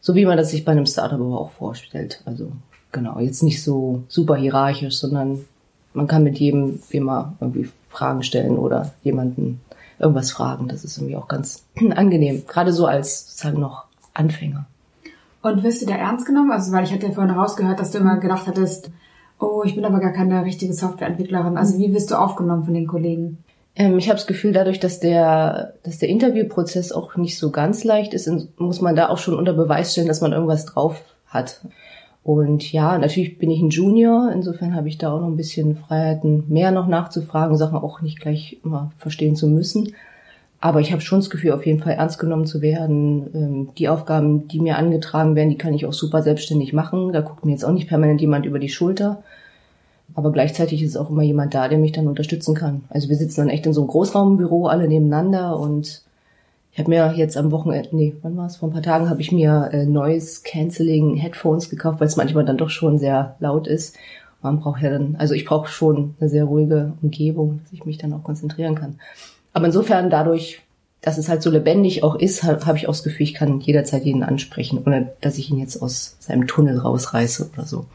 so 0.00 0.14
wie 0.14 0.26
man 0.26 0.36
das 0.36 0.50
sich 0.50 0.64
bei 0.64 0.72
einem 0.72 0.86
Startup 0.86 1.20
aber 1.20 1.40
auch 1.40 1.50
vorstellt. 1.50 2.22
Also 2.24 2.52
genau, 2.92 3.18
jetzt 3.18 3.42
nicht 3.42 3.62
so 3.62 4.02
super 4.08 4.36
hierarchisch, 4.36 4.98
sondern 4.98 5.44
man 5.92 6.06
kann 6.06 6.22
mit 6.22 6.38
jedem 6.38 6.80
immer 6.90 7.34
irgendwie 7.40 7.68
Fragen 7.88 8.22
stellen 8.22 8.58
oder 8.58 8.92
jemanden 9.02 9.60
irgendwas 9.98 10.30
fragen. 10.30 10.68
Das 10.68 10.84
ist 10.84 10.98
irgendwie 10.98 11.16
auch 11.16 11.28
ganz 11.28 11.64
angenehm. 11.94 12.44
Gerade 12.46 12.72
so 12.72 12.86
als 12.86 13.30
sozusagen 13.30 13.60
noch 13.60 13.84
Anfänger. 14.14 14.66
Und 15.42 15.62
wirst 15.62 15.82
du 15.82 15.86
da 15.86 15.94
ernst 15.94 16.26
genommen? 16.26 16.50
Also, 16.50 16.72
weil 16.72 16.84
ich 16.84 16.92
hatte 16.92 17.06
ja 17.06 17.12
vorhin 17.12 17.34
rausgehört, 17.34 17.78
dass 17.78 17.92
du 17.92 17.98
immer 17.98 18.18
gedacht 18.18 18.46
hattest, 18.46 18.90
oh, 19.38 19.62
ich 19.64 19.74
bin 19.74 19.84
aber 19.84 20.00
gar 20.00 20.12
keine 20.12 20.44
richtige 20.44 20.74
Softwareentwicklerin. 20.74 21.56
Also, 21.56 21.78
wie 21.78 21.92
wirst 21.94 22.10
du 22.10 22.16
aufgenommen 22.16 22.64
von 22.64 22.74
den 22.74 22.86
Kollegen? 22.86 23.38
Ähm, 23.78 23.98
ich 23.98 24.08
habe 24.08 24.18
das 24.18 24.26
Gefühl, 24.26 24.52
dadurch, 24.52 24.80
dass 24.80 25.00
der, 25.00 25.74
dass 25.84 25.98
der 25.98 26.08
Interviewprozess 26.08 26.92
auch 26.92 27.16
nicht 27.16 27.38
so 27.38 27.50
ganz 27.50 27.84
leicht 27.84 28.12
ist, 28.12 28.30
muss 28.58 28.80
man 28.80 28.96
da 28.96 29.08
auch 29.08 29.18
schon 29.18 29.38
unter 29.38 29.54
Beweis 29.54 29.92
stellen, 29.92 30.08
dass 30.08 30.20
man 30.20 30.32
irgendwas 30.32 30.66
drauf 30.66 31.00
hat. 31.26 31.60
Und 32.24 32.70
ja, 32.72 32.98
natürlich 32.98 33.38
bin 33.38 33.50
ich 33.50 33.62
ein 33.62 33.70
Junior, 33.70 34.30
insofern 34.32 34.74
habe 34.74 34.88
ich 34.88 34.98
da 34.98 35.12
auch 35.12 35.20
noch 35.20 35.28
ein 35.28 35.36
bisschen 35.36 35.76
Freiheiten, 35.76 36.44
mehr 36.48 36.72
noch 36.72 36.86
nachzufragen, 36.86 37.56
Sachen 37.56 37.78
auch 37.78 38.02
nicht 38.02 38.20
gleich 38.20 38.58
immer 38.64 38.92
verstehen 38.98 39.36
zu 39.36 39.46
müssen. 39.46 39.94
Aber 40.60 40.80
ich 40.80 40.90
habe 40.90 41.00
schon 41.00 41.20
das 41.20 41.30
Gefühl, 41.30 41.52
auf 41.52 41.64
jeden 41.64 41.80
Fall 41.80 41.92
ernst 41.92 42.18
genommen 42.18 42.44
zu 42.44 42.60
werden. 42.60 43.30
Ähm, 43.32 43.68
die 43.78 43.88
Aufgaben, 43.88 44.48
die 44.48 44.60
mir 44.60 44.76
angetragen 44.76 45.36
werden, 45.36 45.50
die 45.50 45.56
kann 45.56 45.72
ich 45.72 45.86
auch 45.86 45.92
super 45.92 46.22
selbstständig 46.22 46.72
machen. 46.72 47.12
Da 47.12 47.20
guckt 47.20 47.44
mir 47.44 47.52
jetzt 47.52 47.64
auch 47.64 47.72
nicht 47.72 47.88
permanent 47.88 48.20
jemand 48.20 48.44
über 48.44 48.58
die 48.58 48.68
Schulter. 48.68 49.22
Aber 50.14 50.32
gleichzeitig 50.32 50.82
ist 50.82 50.96
auch 50.96 51.10
immer 51.10 51.22
jemand 51.22 51.54
da, 51.54 51.68
der 51.68 51.78
mich 51.78 51.92
dann 51.92 52.08
unterstützen 52.08 52.54
kann. 52.54 52.82
Also 52.88 53.08
wir 53.08 53.16
sitzen 53.16 53.42
dann 53.42 53.50
echt 53.50 53.66
in 53.66 53.72
so 53.72 53.82
einem 53.82 53.90
Großraumbüro, 53.90 54.66
alle 54.66 54.88
nebeneinander 54.88 55.58
und 55.58 56.02
ich 56.78 56.84
habe 56.84 56.90
mir 56.90 57.12
jetzt 57.16 57.36
am 57.36 57.50
Wochenende, 57.50 57.88
nee, 57.90 58.14
wann 58.22 58.36
war 58.36 58.46
es? 58.46 58.56
Vor 58.56 58.68
ein 58.68 58.72
paar 58.72 58.82
Tagen 58.82 59.10
habe 59.10 59.20
ich 59.20 59.32
mir 59.32 59.70
äh, 59.72 59.84
Noise 59.84 60.42
Canceling 60.44 61.16
Headphones 61.16 61.70
gekauft, 61.70 61.98
weil 61.98 62.06
es 62.06 62.14
manchmal 62.14 62.44
dann 62.44 62.56
doch 62.56 62.70
schon 62.70 62.98
sehr 62.98 63.34
laut 63.40 63.66
ist. 63.66 63.96
Man 64.42 64.60
braucht 64.60 64.82
ja 64.82 64.90
dann, 64.90 65.16
also 65.16 65.34
ich 65.34 65.44
brauche 65.44 65.66
schon 65.66 66.14
eine 66.20 66.30
sehr 66.30 66.44
ruhige 66.44 66.92
Umgebung, 67.02 67.58
dass 67.64 67.72
ich 67.72 67.84
mich 67.84 67.98
dann 67.98 68.12
auch 68.12 68.22
konzentrieren 68.22 68.76
kann. 68.76 69.00
Aber 69.52 69.66
insofern 69.66 70.08
dadurch, 70.08 70.62
dass 71.00 71.18
es 71.18 71.28
halt 71.28 71.42
so 71.42 71.50
lebendig 71.50 72.04
auch 72.04 72.14
ist, 72.14 72.44
habe 72.44 72.64
hab 72.64 72.76
ich 72.76 72.86
auch 72.86 72.92
das 72.92 73.02
Gefühl, 73.02 73.24
ich 73.24 73.34
kann 73.34 73.58
jederzeit 73.58 74.04
jeden 74.04 74.22
ansprechen, 74.22 74.80
ohne 74.86 75.10
dass 75.20 75.38
ich 75.38 75.50
ihn 75.50 75.58
jetzt 75.58 75.82
aus 75.82 76.16
seinem 76.20 76.46
Tunnel 76.46 76.78
rausreiße 76.78 77.50
oder 77.54 77.66
so. 77.66 77.86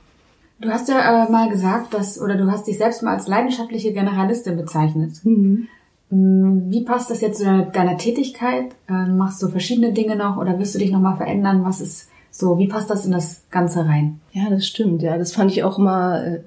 Du 0.64 0.70
hast 0.70 0.88
ja 0.88 1.26
äh, 1.26 1.32
mal 1.32 1.50
gesagt, 1.50 1.94
dass, 1.94 2.20
oder 2.20 2.36
du 2.36 2.50
hast 2.50 2.68
dich 2.68 2.78
selbst 2.78 3.04
mal 3.04 3.16
als 3.16 3.28
leidenschaftliche 3.28 3.92
Generalistin 3.92 4.56
bezeichnet. 4.56 5.24
Mhm. 5.24 5.68
Mm, 6.10 6.72
wie 6.72 6.86
passt 6.86 7.10
das 7.10 7.22
jetzt 7.22 7.40
zu 7.40 7.46
deiner, 7.46 7.66
deiner 7.66 7.98
Tätigkeit? 7.98 8.68
Äh, 8.88 9.08
machst 9.08 9.42
du 9.44 9.50
verschiedene 9.50 9.92
Dinge 9.92 10.16
noch 10.16 10.38
oder 10.38 10.58
wirst 10.60 10.76
du 10.76 10.80
dich 10.80 10.92
nochmal 10.92 11.18
verändern? 11.18 11.66
Was 11.66 11.82
ist 11.82 12.10
so, 12.32 12.58
wie 12.58 12.68
passt 12.68 12.90
das 12.90 13.06
in 13.06 13.12
das 13.12 13.44
Ganze 13.52 13.86
rein? 13.86 14.22
Ja, 14.32 14.50
das 14.50 14.66
stimmt. 14.66 15.02
Ja, 15.02 15.18
das 15.18 15.34
fand 15.34 15.52
ich 15.52 15.64
auch 15.64 15.78
immer 15.78 16.24
äh, 16.26 16.40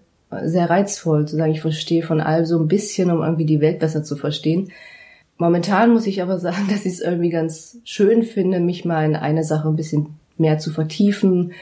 sehr 0.45 0.71
reizvoll, 0.71 1.27
zu 1.29 1.37
sagen, 1.37 1.53
ich 1.53 1.61
verstehe 1.61 2.03
von 2.03 2.21
allem 2.21 2.47
so 2.47 2.59
ein 2.59 2.69
bisschen, 2.69 3.11
um 3.11 3.23
irgendwie 3.23 3.47
die 3.47 3.61
Welt 3.61 3.81
besser 3.81 4.03
zu 4.03 4.17
verstehen. 4.17 4.73
Momentan 5.37 5.93
muss 5.93 6.07
ich 6.07 6.23
aber 6.23 6.39
sagen, 6.41 6.69
dass 6.71 6.87
ich 6.87 6.95
es 6.95 7.01
irgendwie 7.01 7.31
ganz 7.31 7.79
schön 7.85 8.23
finde, 8.23 8.61
mich 8.61 8.85
mal 8.85 9.05
in 9.05 9.17
eine 9.17 9.45
Sache 9.45 9.69
ein 9.69 9.77
bisschen 9.77 10.17
mehr 10.39 10.59
zu 10.59 10.71
vertiefen, 10.71 11.53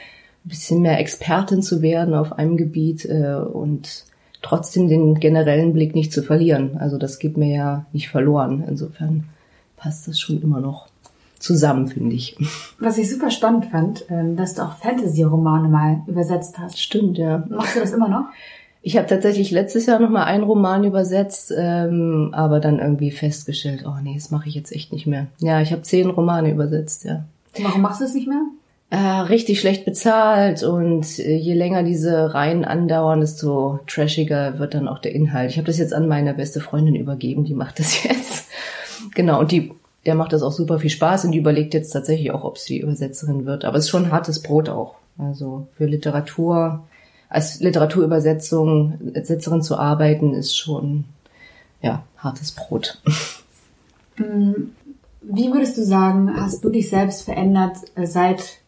ein 0.45 0.49
bisschen 0.49 0.81
mehr 0.81 0.99
Expertin 0.99 1.61
zu 1.61 1.81
werden 1.81 2.13
auf 2.13 2.33
einem 2.33 2.55
Gebiet 2.57 3.05
äh, 3.05 3.35
und 3.35 4.05
trotzdem 4.41 4.87
den 4.87 5.19
generellen 5.19 5.73
Blick 5.73 5.95
nicht 5.95 6.13
zu 6.13 6.21
verlieren. 6.21 6.77
Also 6.77 6.97
das 6.97 7.17
geht 7.17 7.35
mir 7.35 7.55
ja 7.55 7.85
nicht 7.93 8.09
verloren. 8.09 8.63
Insofern 8.67 9.23
passt 9.75 10.07
das 10.07 10.19
schon 10.19 10.41
immer 10.41 10.59
noch 10.59 10.87
zusammen, 11.39 11.87
finde 11.87 12.15
ich. 12.15 12.37
Was 12.79 12.97
ich 12.97 13.09
super 13.09 13.31
spannend 13.31 13.65
fand, 13.65 14.05
ähm, 14.09 14.35
dass 14.35 14.53
du 14.53 14.61
auch 14.61 14.77
Fantasy-Romane 14.77 15.67
mal 15.67 16.01
übersetzt 16.07 16.57
hast. 16.59 16.79
Stimmt, 16.79 17.17
ja. 17.17 17.43
Machst 17.49 17.75
du 17.75 17.79
das 17.79 17.93
immer 17.93 18.07
noch? 18.07 18.25
Ich 18.81 18.97
habe 18.97 19.07
tatsächlich 19.07 19.49
letztes 19.49 19.87
Jahr 19.87 19.99
noch 19.99 20.11
mal 20.11 20.25
einen 20.25 20.43
Roman 20.43 20.83
übersetzt, 20.83 21.51
ähm, 21.57 22.29
aber 22.33 22.59
dann 22.59 22.77
irgendwie 22.77 23.09
festgestellt, 23.09 23.83
oh 23.87 23.95
nee, 24.03 24.13
das 24.13 24.29
mache 24.29 24.47
ich 24.47 24.53
jetzt 24.53 24.71
echt 24.71 24.93
nicht 24.93 25.07
mehr. 25.07 25.25
Ja, 25.39 25.59
ich 25.59 25.71
habe 25.71 25.81
zehn 25.81 26.07
Romane 26.07 26.51
übersetzt, 26.51 27.03
ja. 27.03 27.25
Warum 27.59 27.81
machst 27.81 28.01
du 28.01 28.05
es 28.05 28.13
nicht 28.13 28.27
mehr? 28.27 28.43
Äh, 28.91 28.97
richtig 28.97 29.59
schlecht 29.59 29.83
bezahlt 29.83 30.63
und 30.63 31.19
äh, 31.19 31.35
je 31.35 31.53
länger 31.53 31.83
diese 31.83 32.33
Reihen 32.33 32.63
andauern, 32.65 33.19
desto 33.19 33.79
trashiger 33.87 34.59
wird 34.59 34.73
dann 34.73 34.87
auch 34.87 34.99
der 34.99 35.15
Inhalt. 35.15 35.49
Ich 35.49 35.57
habe 35.57 35.67
das 35.67 35.79
jetzt 35.79 35.93
an 35.93 36.07
meine 36.07 36.33
beste 36.33 36.61
Freundin 36.61 36.95
übergeben, 36.95 37.45
die 37.45 37.55
macht 37.55 37.79
das 37.79 38.03
jetzt. 38.03 38.47
genau, 39.13 39.39
und 39.39 39.51
die, 39.51 39.71
der 40.05 40.15
macht 40.15 40.33
das 40.33 40.43
auch 40.43 40.51
super 40.51 40.79
viel 40.79 40.91
Spaß 40.91 41.25
und 41.25 41.31
die 41.31 41.39
überlegt 41.39 41.73
jetzt 41.73 41.91
tatsächlich 41.91 42.31
auch, 42.31 42.43
ob 42.43 42.57
sie 42.57 42.79
Übersetzerin 42.79 43.45
wird. 43.45 43.65
Aber 43.65 43.77
es 43.77 43.85
ist 43.85 43.89
schon 43.89 44.11
hartes 44.11 44.41
Brot 44.41 44.69
auch. 44.69 44.95
Also 45.17 45.67
für 45.77 45.85
Literatur, 45.85 46.83
als 47.27 47.59
Literaturübersetzung, 47.61 48.99
Übersetzerin 48.99 49.61
zu 49.61 49.77
arbeiten, 49.77 50.33
ist 50.33 50.55
schon 50.55 51.05
ja 51.81 52.03
hartes 52.17 52.51
Brot. 52.51 53.01
Mm, 54.17 54.69
wie 55.23 55.51
würdest 55.51 55.77
du 55.77 55.83
sagen, 55.83 56.31
hast 56.39 56.63
du 56.63 56.69
dich 56.69 56.89
selbst 56.89 57.23
verändert 57.23 57.75
äh, 57.95 58.05
seit 58.05 58.59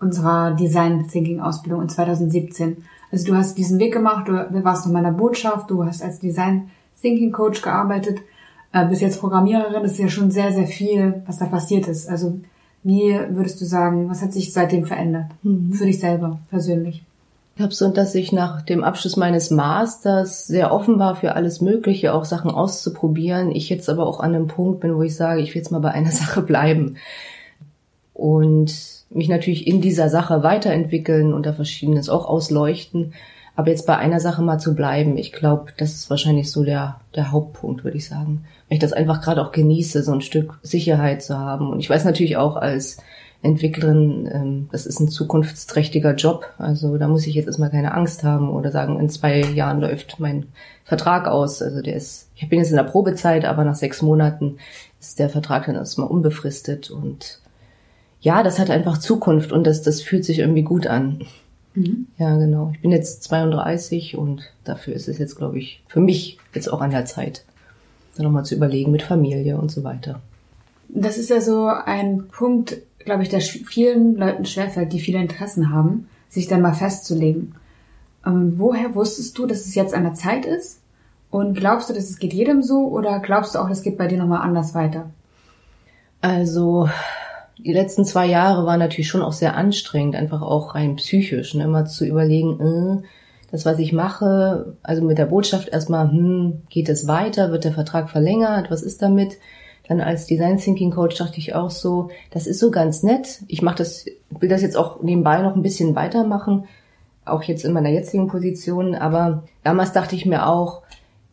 unserer 0.00 0.52
Design 0.52 1.08
Thinking 1.08 1.40
Ausbildung 1.40 1.82
in 1.82 1.88
2017. 1.88 2.84
Also 3.10 3.26
du 3.26 3.36
hast 3.36 3.56
diesen 3.56 3.78
Weg 3.78 3.92
gemacht, 3.92 4.28
du 4.28 4.64
warst 4.64 4.86
noch 4.86 4.92
meiner 4.92 5.12
Botschaft, 5.12 5.70
du 5.70 5.84
hast 5.84 6.02
als 6.02 6.18
Design 6.18 6.70
Thinking 7.00 7.32
Coach 7.32 7.62
gearbeitet, 7.62 8.20
äh, 8.72 8.86
bist 8.86 9.00
jetzt 9.00 9.20
Programmiererin, 9.20 9.82
das 9.82 9.92
ist 9.92 9.98
ja 9.98 10.08
schon 10.08 10.30
sehr, 10.30 10.52
sehr 10.52 10.66
viel, 10.66 11.22
was 11.26 11.38
da 11.38 11.46
passiert 11.46 11.88
ist. 11.88 12.08
Also 12.08 12.40
wie 12.82 13.18
würdest 13.30 13.60
du 13.60 13.64
sagen, 13.64 14.08
was 14.08 14.22
hat 14.22 14.32
sich 14.32 14.52
seitdem 14.52 14.84
verändert? 14.86 15.26
Mhm. 15.42 15.72
Für 15.72 15.86
dich 15.86 15.98
selber, 15.98 16.38
persönlich? 16.50 17.04
Ich 17.56 17.58
glaube 17.58 17.74
so, 17.74 17.88
dass 17.88 18.14
ich 18.14 18.32
nach 18.32 18.60
dem 18.62 18.84
Abschluss 18.84 19.16
meines 19.16 19.50
Masters 19.50 20.46
sehr 20.46 20.72
offen 20.72 20.98
war 20.98 21.16
für 21.16 21.34
alles 21.34 21.62
Mögliche, 21.62 22.12
auch 22.12 22.26
Sachen 22.26 22.50
auszuprobieren. 22.50 23.50
Ich 23.50 23.70
jetzt 23.70 23.88
aber 23.88 24.06
auch 24.06 24.20
an 24.20 24.34
einem 24.34 24.46
Punkt 24.46 24.80
bin, 24.80 24.94
wo 24.94 25.02
ich 25.02 25.16
sage, 25.16 25.40
ich 25.40 25.54
will 25.54 25.62
jetzt 25.62 25.72
mal 25.72 25.80
bei 25.80 25.90
einer 25.90 26.10
Sache 26.12 26.42
bleiben. 26.42 26.96
Und 28.12 28.95
mich 29.10 29.28
natürlich 29.28 29.66
in 29.66 29.80
dieser 29.80 30.08
Sache 30.08 30.42
weiterentwickeln 30.42 31.32
und 31.32 31.46
da 31.46 31.52
Verschiedenes 31.52 32.08
auch 32.08 32.26
ausleuchten. 32.26 33.14
Aber 33.54 33.70
jetzt 33.70 33.86
bei 33.86 33.96
einer 33.96 34.20
Sache 34.20 34.42
mal 34.42 34.58
zu 34.58 34.74
bleiben, 34.74 35.16
ich 35.16 35.32
glaube, 35.32 35.72
das 35.78 35.94
ist 35.94 36.10
wahrscheinlich 36.10 36.50
so 36.50 36.62
der, 36.62 37.00
der 37.14 37.32
Hauptpunkt, 37.32 37.84
würde 37.84 37.96
ich 37.96 38.06
sagen. 38.06 38.44
Weil 38.68 38.76
ich 38.76 38.80
das 38.80 38.92
einfach 38.92 39.22
gerade 39.22 39.42
auch 39.42 39.52
genieße, 39.52 40.02
so 40.02 40.12
ein 40.12 40.20
Stück 40.20 40.58
Sicherheit 40.62 41.22
zu 41.22 41.38
haben. 41.38 41.70
Und 41.70 41.80
ich 41.80 41.88
weiß 41.88 42.04
natürlich 42.04 42.36
auch 42.36 42.56
als 42.56 42.98
Entwicklerin, 43.42 44.28
ähm, 44.32 44.68
das 44.72 44.84
ist 44.84 45.00
ein 45.00 45.08
zukunftsträchtiger 45.08 46.14
Job. 46.14 46.52
Also 46.58 46.98
da 46.98 47.08
muss 47.08 47.26
ich 47.26 47.34
jetzt 47.34 47.46
erstmal 47.46 47.70
keine 47.70 47.94
Angst 47.94 48.24
haben 48.24 48.50
oder 48.50 48.70
sagen, 48.70 48.98
in 48.98 49.08
zwei 49.08 49.40
Jahren 49.40 49.80
läuft 49.80 50.20
mein 50.20 50.46
Vertrag 50.84 51.26
aus. 51.26 51.62
Also 51.62 51.80
der 51.80 51.96
ist, 51.96 52.28
ich 52.34 52.48
bin 52.48 52.58
jetzt 52.58 52.70
in 52.70 52.76
der 52.76 52.84
Probezeit, 52.84 53.44
aber 53.44 53.64
nach 53.64 53.74
sechs 53.74 54.02
Monaten 54.02 54.58
ist 55.00 55.18
der 55.18 55.30
Vertrag 55.30 55.66
dann 55.66 55.76
erstmal 55.76 56.08
unbefristet 56.08 56.90
und 56.90 57.40
ja, 58.26 58.42
das 58.42 58.58
hat 58.58 58.70
einfach 58.70 58.98
Zukunft 58.98 59.52
und 59.52 59.68
das, 59.68 59.82
das 59.82 60.02
fühlt 60.02 60.24
sich 60.24 60.40
irgendwie 60.40 60.64
gut 60.64 60.88
an. 60.88 61.20
Mhm. 61.74 62.08
Ja, 62.18 62.36
genau. 62.36 62.72
Ich 62.74 62.80
bin 62.80 62.90
jetzt 62.90 63.22
32 63.22 64.16
und 64.16 64.42
dafür 64.64 64.94
ist 64.94 65.06
es 65.06 65.18
jetzt, 65.18 65.36
glaube 65.36 65.60
ich, 65.60 65.80
für 65.86 66.00
mich 66.00 66.36
jetzt 66.52 66.66
auch 66.66 66.80
an 66.80 66.90
der 66.90 67.04
Zeit, 67.04 67.44
da 68.16 68.24
nochmal 68.24 68.44
zu 68.44 68.56
überlegen 68.56 68.90
mit 68.90 69.02
Familie 69.02 69.58
und 69.58 69.70
so 69.70 69.84
weiter. 69.84 70.18
Das 70.88 71.18
ist 71.18 71.30
ja 71.30 71.40
so 71.40 71.68
ein 71.68 72.26
Punkt, 72.26 72.78
glaube 72.98 73.22
ich, 73.22 73.28
der 73.28 73.40
vielen 73.40 74.16
Leuten 74.16 74.44
schwerfällt, 74.44 74.92
die 74.92 74.98
viele 74.98 75.20
Interessen 75.20 75.70
haben, 75.70 76.08
sich 76.28 76.48
dann 76.48 76.62
mal 76.62 76.74
festzulegen. 76.74 77.54
Ähm, 78.26 78.54
woher 78.56 78.96
wusstest 78.96 79.38
du, 79.38 79.46
dass 79.46 79.66
es 79.66 79.76
jetzt 79.76 79.94
an 79.94 80.02
der 80.02 80.14
Zeit 80.14 80.46
ist? 80.46 80.80
Und 81.30 81.56
glaubst 81.56 81.90
du, 81.90 81.94
dass 81.94 82.10
es 82.10 82.18
geht 82.18 82.34
jedem 82.34 82.64
so 82.64 82.88
oder 82.88 83.20
glaubst 83.20 83.54
du 83.54 83.60
auch, 83.60 83.68
das 83.68 83.82
geht 83.82 83.96
bei 83.96 84.08
dir 84.08 84.18
nochmal 84.18 84.42
anders 84.42 84.74
weiter? 84.74 85.10
Also, 86.22 86.88
die 87.58 87.72
letzten 87.72 88.04
zwei 88.04 88.26
Jahre 88.26 88.66
waren 88.66 88.78
natürlich 88.78 89.08
schon 89.08 89.22
auch 89.22 89.32
sehr 89.32 89.56
anstrengend, 89.56 90.14
einfach 90.14 90.42
auch 90.42 90.74
rein 90.74 90.96
psychisch, 90.96 91.54
ne? 91.54 91.64
immer 91.64 91.86
zu 91.86 92.04
überlegen, 92.04 92.60
äh, 93.02 93.06
das, 93.50 93.64
was 93.64 93.78
ich 93.78 93.92
mache, 93.92 94.76
also 94.82 95.02
mit 95.02 95.18
der 95.18 95.26
Botschaft 95.26 95.68
erstmal, 95.68 96.10
hm, 96.10 96.62
geht 96.68 96.88
es 96.88 97.06
weiter, 97.06 97.52
wird 97.52 97.64
der 97.64 97.72
Vertrag 97.72 98.10
verlängert, 98.10 98.70
was 98.70 98.82
ist 98.82 99.02
damit? 99.02 99.38
Dann 99.88 100.00
als 100.00 100.26
Design 100.26 100.58
Thinking 100.58 100.90
Coach 100.90 101.16
dachte 101.16 101.38
ich 101.38 101.54
auch 101.54 101.70
so, 101.70 102.10
das 102.30 102.46
ist 102.46 102.58
so 102.58 102.72
ganz 102.72 103.04
nett. 103.04 103.40
Ich 103.46 103.62
mache 103.62 103.76
das, 103.76 104.04
will 104.30 104.48
das 104.48 104.62
jetzt 104.62 104.76
auch 104.76 105.00
nebenbei 105.00 105.40
noch 105.42 105.54
ein 105.54 105.62
bisschen 105.62 105.94
weitermachen, 105.94 106.64
auch 107.24 107.44
jetzt 107.44 107.64
in 107.64 107.72
meiner 107.72 107.90
jetzigen 107.90 108.26
Position. 108.26 108.96
Aber 108.96 109.44
damals 109.62 109.92
dachte 109.92 110.16
ich 110.16 110.26
mir 110.26 110.48
auch, 110.48 110.82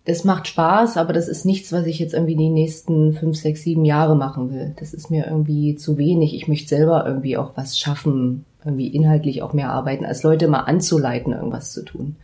das 0.06 0.26
macht 0.26 0.48
Spaß, 0.48 0.98
aber 0.98 1.14
das 1.14 1.30
ist 1.30 1.46
nichts, 1.46 1.72
was 1.72 1.86
ich 1.86 1.98
jetzt 2.00 2.14
irgendwie 2.14 2.36
die 2.36 2.50
nächsten 2.50 3.14
fünf, 3.14 3.38
sechs, 3.38 3.62
sieben 3.62 3.86
Jahre 3.86 4.16
machen 4.16 4.52
will. 4.52 4.74
Das 4.80 4.94
ist 4.94 5.10
mir 5.10 5.26
irgendwie 5.28 5.76
zu 5.76 5.98
wenig. 5.98 6.36
Ich 6.36 6.48
möchte 6.48 6.76
selber 6.76 7.06
irgendwie 7.08 7.38
auch 7.38 7.52
was 7.56 7.80
schaffen, 7.80 8.44
irgendwie 8.66 8.88
inhaltlich 8.88 9.42
auch 9.42 9.54
mehr 9.54 9.70
arbeiten, 9.70 10.06
als 10.06 10.24
Leute 10.24 10.48
mal 10.50 10.62
anzuleiten, 10.62 11.32
irgendwas 11.32 11.72
zu 11.72 11.84
tun. 11.86 12.18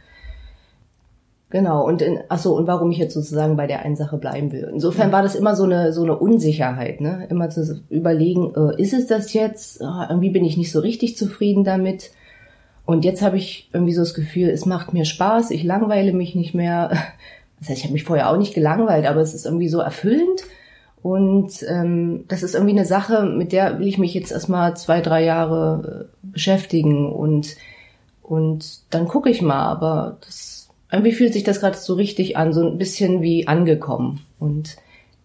Genau, 1.51 1.83
und 1.87 2.01
in, 2.03 2.19
ach 2.29 2.37
so, 2.37 2.55
und 2.55 2.67
warum 2.67 2.91
ich 2.91 2.99
jetzt 2.99 3.13
sozusagen 3.15 3.55
bei 3.55 3.65
der 3.65 3.83
einen 3.83 3.95
Sache 3.95 4.17
bleiben 4.17 4.51
will. 4.51 4.69
Insofern 4.71 5.11
war 5.11 5.23
das 5.23 5.33
immer 5.33 5.55
so 5.55 5.63
eine, 5.63 5.93
so 5.93 6.03
eine 6.03 6.15
Unsicherheit, 6.15 7.01
ne? 7.01 7.25
Immer 7.29 7.49
zu 7.49 7.81
überlegen, 7.89 8.53
äh, 8.55 8.79
ist 8.79 8.93
es 8.93 9.07
das 9.07 9.33
jetzt? 9.33 9.81
Oh, 9.81 10.03
irgendwie 10.09 10.29
bin 10.29 10.45
ich 10.45 10.57
nicht 10.57 10.71
so 10.71 10.79
richtig 10.79 11.17
zufrieden 11.17 11.63
damit. 11.63 12.11
Und 12.85 13.03
jetzt 13.03 13.23
habe 13.23 13.37
ich 13.37 13.69
irgendwie 13.73 13.93
so 13.93 14.01
das 14.01 14.13
Gefühl, 14.13 14.49
es 14.49 14.67
macht 14.67 14.93
mir 14.93 15.05
Spaß, 15.05 15.49
ich 15.49 15.63
langweile 15.63 16.13
mich 16.13 16.35
nicht 16.35 16.53
mehr 16.53 16.91
das 17.59 17.69
heißt, 17.69 17.79
ich 17.79 17.83
habe 17.83 17.93
mich 17.93 18.03
vorher 18.03 18.29
auch 18.29 18.37
nicht 18.37 18.53
gelangweilt, 18.53 19.05
aber 19.05 19.21
es 19.21 19.33
ist 19.33 19.45
irgendwie 19.45 19.69
so 19.69 19.79
erfüllend. 19.79 20.43
Und 21.01 21.63
ähm, 21.67 22.25
das 22.27 22.43
ist 22.43 22.55
irgendwie 22.55 22.77
eine 22.77 22.85
Sache, 22.85 23.23
mit 23.23 23.51
der 23.51 23.79
will 23.79 23.87
ich 23.87 23.97
mich 23.97 24.13
jetzt 24.13 24.31
erstmal 24.31 24.75
zwei, 24.75 25.01
drei 25.01 25.23
Jahre 25.23 26.09
äh, 26.23 26.27
beschäftigen 26.27 27.11
und, 27.11 27.55
und 28.21 28.81
dann 28.89 29.07
gucke 29.07 29.29
ich 29.29 29.41
mal. 29.41 29.63
Aber 29.69 30.17
das, 30.25 30.69
irgendwie 30.91 31.13
fühlt 31.13 31.33
sich 31.33 31.43
das 31.43 31.59
gerade 31.59 31.77
so 31.77 31.93
richtig 31.93 32.35
an, 32.37 32.51
so 32.51 32.67
ein 32.67 32.77
bisschen 32.77 33.21
wie 33.21 33.47
angekommen. 33.47 34.25
Und 34.39 34.77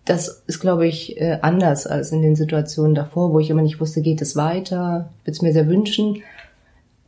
das 0.05 0.44
ist, 0.47 0.61
glaube 0.61 0.87
ich, 0.87 1.20
äh, 1.20 1.38
anders 1.42 1.87
als 1.87 2.12
in 2.12 2.23
den 2.23 2.37
Situationen 2.37 2.94
davor, 2.94 3.33
wo 3.33 3.40
ich 3.40 3.51
immer 3.51 3.62
nicht 3.62 3.81
wusste, 3.81 4.03
geht 4.03 4.23
es 4.23 4.37
weiter, 4.37 5.11
würde 5.25 5.33
es 5.33 5.42
mir 5.42 5.53
sehr 5.53 5.68
wünschen. 5.68 6.23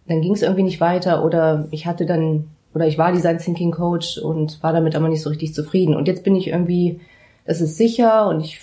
dann 0.09 0.23
ging 0.23 0.33
es 0.33 0.43
irgendwie 0.43 0.62
nicht 0.62 0.81
weiter 0.81 1.25
oder 1.25 1.69
ich 1.71 1.87
hatte 1.87 2.07
dann 2.07 2.49
oder 2.77 2.87
ich 2.87 2.99
war 2.99 3.11
Design 3.11 3.39
Thinking 3.39 3.71
Coach 3.71 4.19
und 4.19 4.62
war 4.62 4.75
damit 4.75 4.97
aber 4.97 5.09
nicht 5.09 5.23
so 5.23 5.31
richtig 5.31 5.55
zufrieden. 5.55 5.97
Und 5.97 6.09
jetzt 6.09 6.25
bin 6.25 6.37
ich 6.37 6.49
irgendwie, 6.49 7.01
das 7.47 7.62
ist 7.62 7.79
sicher 7.79 8.29
und 8.29 8.43
ich 8.43 8.61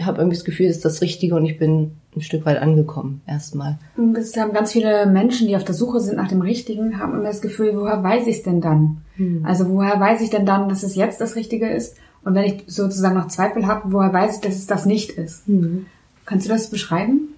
habe 0.00 0.16
irgendwie 0.16 0.36
das 0.38 0.46
Gefühl, 0.46 0.68
das 0.68 0.76
ist 0.76 0.84
das 0.86 1.02
Richtige 1.02 1.34
und 1.34 1.44
ich 1.44 1.58
bin 1.58 1.92
ein 2.16 2.22
Stück 2.22 2.46
weit 2.46 2.56
angekommen 2.56 3.20
erstmal. 3.26 3.78
Es 4.18 4.34
haben 4.38 4.54
ganz 4.54 4.72
viele 4.72 5.04
Menschen, 5.04 5.46
die 5.46 5.56
auf 5.56 5.64
der 5.64 5.74
Suche 5.74 6.00
sind 6.00 6.16
nach 6.16 6.28
dem 6.28 6.40
Richtigen, 6.40 6.98
haben 6.98 7.12
immer 7.12 7.24
das 7.24 7.42
Gefühl, 7.42 7.76
woher 7.76 8.02
weiß 8.02 8.28
ich 8.28 8.36
es 8.36 8.42
denn 8.44 8.62
dann? 8.62 9.02
Hm. 9.16 9.44
Also 9.44 9.68
woher 9.68 10.00
weiß 10.00 10.22
ich 10.22 10.30
denn 10.30 10.46
dann, 10.46 10.70
dass 10.70 10.82
es 10.82 10.94
jetzt 10.94 11.20
das 11.20 11.36
Richtige 11.36 11.68
ist? 11.68 11.98
Und 12.24 12.34
wenn 12.34 12.44
ich 12.44 12.64
sozusagen 12.66 13.14
noch 13.14 13.28
Zweifel 13.28 13.66
habe, 13.66 13.92
woher 13.92 14.10
weiß 14.10 14.36
ich, 14.36 14.40
dass 14.40 14.56
es 14.56 14.66
das 14.66 14.86
nicht 14.86 15.10
ist? 15.10 15.46
Hm. 15.46 15.84
Kannst 16.24 16.46
du 16.46 16.50
das 16.50 16.70
beschreiben? 16.70 17.28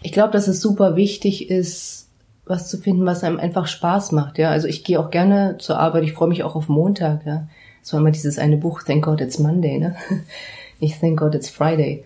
Ich 0.00 0.12
glaube, 0.12 0.32
dass 0.32 0.48
es 0.48 0.62
super 0.62 0.96
wichtig 0.96 1.50
ist, 1.50 2.05
was 2.46 2.68
zu 2.68 2.78
finden, 2.78 3.04
was 3.04 3.24
einem 3.24 3.40
einfach 3.40 3.66
Spaß 3.66 4.12
macht. 4.12 4.38
Ja, 4.38 4.50
also 4.50 4.68
ich 4.68 4.84
gehe 4.84 5.00
auch 5.00 5.10
gerne 5.10 5.56
zur 5.58 5.78
Arbeit. 5.78 6.04
Ich 6.04 6.12
freue 6.12 6.28
mich 6.28 6.44
auch 6.44 6.54
auf 6.54 6.68
Montag. 6.68 7.26
Ja, 7.26 7.48
es 7.82 7.92
war 7.92 8.00
immer 8.00 8.12
dieses 8.12 8.38
eine 8.38 8.56
Buch 8.56 8.82
Thank 8.82 9.04
God 9.04 9.20
It's 9.20 9.38
Monday. 9.38 9.78
Ne? 9.78 9.96
Ich 10.78 10.98
Thank 10.98 11.18
God 11.18 11.34
It's 11.34 11.48
Friday. 11.48 12.04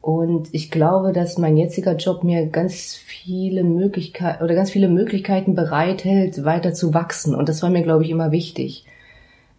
Und 0.00 0.48
ich 0.52 0.70
glaube, 0.70 1.12
dass 1.12 1.36
mein 1.36 1.58
jetziger 1.58 1.96
Job 1.96 2.24
mir 2.24 2.46
ganz 2.46 2.94
viele 2.94 3.64
Möglichkeiten 3.64 4.42
oder 4.42 4.54
ganz 4.54 4.70
viele 4.70 4.88
Möglichkeiten 4.88 5.54
bereithält, 5.54 6.44
weiter 6.44 6.72
zu 6.72 6.94
wachsen. 6.94 7.34
Und 7.34 7.48
das 7.48 7.62
war 7.62 7.70
mir, 7.70 7.82
glaube 7.82 8.04
ich, 8.04 8.10
immer 8.10 8.30
wichtig, 8.30 8.86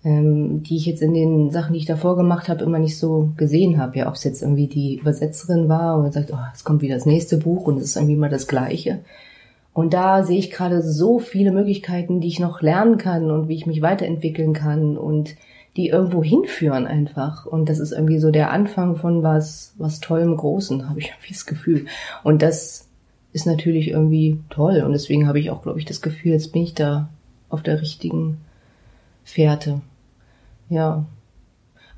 ähm, 0.04 0.64
die 0.64 0.78
ich 0.78 0.86
jetzt 0.86 1.02
in 1.02 1.14
den 1.14 1.52
Sachen, 1.52 1.74
die 1.74 1.80
ich 1.80 1.86
davor 1.86 2.16
gemacht 2.16 2.50
habe, 2.50 2.64
immer 2.64 2.80
nicht 2.80 2.98
so 2.98 3.34
gesehen 3.38 3.78
habe. 3.78 4.00
Ja, 4.00 4.08
ob 4.08 4.16
es 4.16 4.24
jetzt 4.24 4.42
irgendwie 4.42 4.68
die 4.68 4.96
Übersetzerin 4.96 5.70
war 5.70 6.00
und 6.00 6.14
sagt, 6.14 6.32
oh, 6.34 6.40
es 6.56 6.64
kommt 6.64 6.82
wieder 6.82 6.96
das 6.96 7.06
nächste 7.06 7.38
Buch 7.38 7.68
und 7.68 7.78
es 7.78 7.84
ist 7.84 7.96
irgendwie 7.98 8.16
immer 8.16 8.30
das 8.30 8.48
Gleiche. 8.48 9.02
Und 9.78 9.94
da 9.94 10.24
sehe 10.24 10.40
ich 10.40 10.50
gerade 10.50 10.82
so 10.82 11.20
viele 11.20 11.52
Möglichkeiten, 11.52 12.20
die 12.20 12.30
ich 12.30 12.40
noch 12.40 12.64
lernen 12.64 12.98
kann 12.98 13.30
und 13.30 13.48
wie 13.48 13.54
ich 13.54 13.68
mich 13.68 13.84
weiterentwickeln 13.84 14.54
kann 14.54 14.98
und 14.98 15.36
die 15.76 15.90
irgendwo 15.90 16.24
hinführen 16.24 16.88
einfach. 16.88 17.46
Und 17.46 17.70
das 17.70 17.78
ist 17.78 17.92
irgendwie 17.92 18.18
so 18.18 18.32
der 18.32 18.50
Anfang 18.50 18.96
von 18.96 19.22
was, 19.22 19.76
was 19.78 20.00
tollem 20.00 20.36
Großen, 20.36 20.90
habe 20.90 21.00
ich 21.00 21.10
irgendwie 21.10 21.34
das 21.34 21.46
Gefühl. 21.46 21.86
Und 22.24 22.42
das 22.42 22.88
ist 23.34 23.46
natürlich 23.46 23.90
irgendwie 23.90 24.40
toll. 24.50 24.82
Und 24.82 24.94
deswegen 24.94 25.28
habe 25.28 25.40
ich 25.40 25.52
auch, 25.52 25.62
glaube 25.62 25.78
ich, 25.78 25.86
das 25.86 26.02
Gefühl, 26.02 26.32
jetzt 26.32 26.54
bin 26.54 26.64
ich 26.64 26.74
da 26.74 27.10
auf 27.48 27.62
der 27.62 27.80
richtigen 27.80 28.40
Fährte. 29.24 29.82
Ja. 30.70 31.06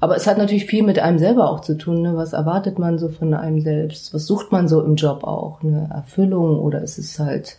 Aber 0.02 0.18
es 0.18 0.28
hat 0.28 0.38
natürlich 0.38 0.65
viel 0.65 0.84
mit 0.84 1.00
einem 1.00 1.18
selber 1.18 1.50
auch 1.50 1.62
zu 1.62 1.78
tun. 1.78 2.02
Ne? 2.02 2.18
Was 2.18 2.34
erwartet 2.34 2.78
man 2.78 3.00
so 3.00 3.08
von 3.08 3.34
einem 3.34 3.62
selbst? 3.62 4.13
Was 4.13 4.26
sucht 4.26 4.52
man 4.52 4.68
so 4.68 4.82
im 4.82 4.96
Job 4.96 5.24
auch? 5.24 5.63
Eine 5.63 5.89
Erfüllung 5.94 6.60
oder 6.60 6.82
ist 6.82 6.98
es 6.98 7.18
halt 7.20 7.58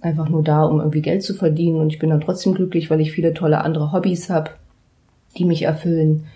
einfach 0.00 0.28
nur 0.28 0.42
da, 0.42 0.62
um 0.64 0.80
irgendwie 0.80 1.02
Geld 1.02 1.22
zu 1.22 1.34
verdienen 1.34 1.80
und 1.80 1.90
ich 1.90 1.98
bin 1.98 2.10
dann 2.10 2.20
trotzdem 2.20 2.54
glücklich, 2.54 2.90
weil 2.90 3.00
ich 3.00 3.12
viele 3.12 3.34
tolle 3.34 3.60
andere 3.62 3.92
Hobbys 3.92 4.30
habe, 4.30 4.50
die 5.36 5.44
mich 5.44 5.62
erfüllen. 5.62 6.26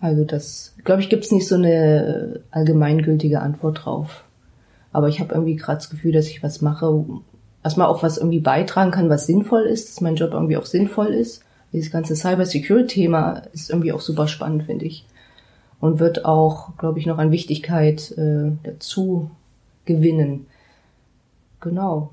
Also 0.00 0.24
das, 0.24 0.74
glaube 0.84 1.00
ich, 1.00 1.08
gibt 1.08 1.24
es 1.24 1.32
nicht 1.32 1.48
so 1.48 1.56
eine 1.56 2.40
allgemeingültige 2.50 3.40
Antwort 3.40 3.84
drauf. 3.84 4.24
Aber 4.92 5.08
ich 5.08 5.20
habe 5.20 5.34
irgendwie 5.34 5.56
gerade 5.56 5.78
das 5.78 5.90
Gefühl, 5.90 6.12
dass 6.12 6.28
ich 6.28 6.42
was 6.42 6.62
mache, 6.62 7.04
erstmal 7.64 7.88
auch 7.88 8.02
was 8.02 8.18
irgendwie 8.18 8.40
beitragen 8.40 8.90
kann, 8.90 9.10
was 9.10 9.26
sinnvoll 9.26 9.62
ist, 9.62 9.88
dass 9.88 10.00
mein 10.00 10.16
Job 10.16 10.32
irgendwie 10.32 10.56
auch 10.56 10.66
sinnvoll 10.66 11.08
ist. 11.08 11.42
Dieses 11.72 11.90
ganze 11.90 12.16
Cyber-Security-Thema 12.16 13.42
ist 13.52 13.70
irgendwie 13.70 13.92
auch 13.92 14.00
super 14.00 14.28
spannend, 14.28 14.64
finde 14.64 14.86
ich. 14.86 15.04
Und 15.80 16.00
wird 16.00 16.24
auch, 16.24 16.76
glaube 16.78 16.98
ich, 16.98 17.06
noch 17.06 17.18
an 17.18 17.30
Wichtigkeit 17.30 18.12
äh, 18.12 18.52
dazu 18.62 19.30
gewinnen. 19.84 20.46
Genau. 21.60 22.10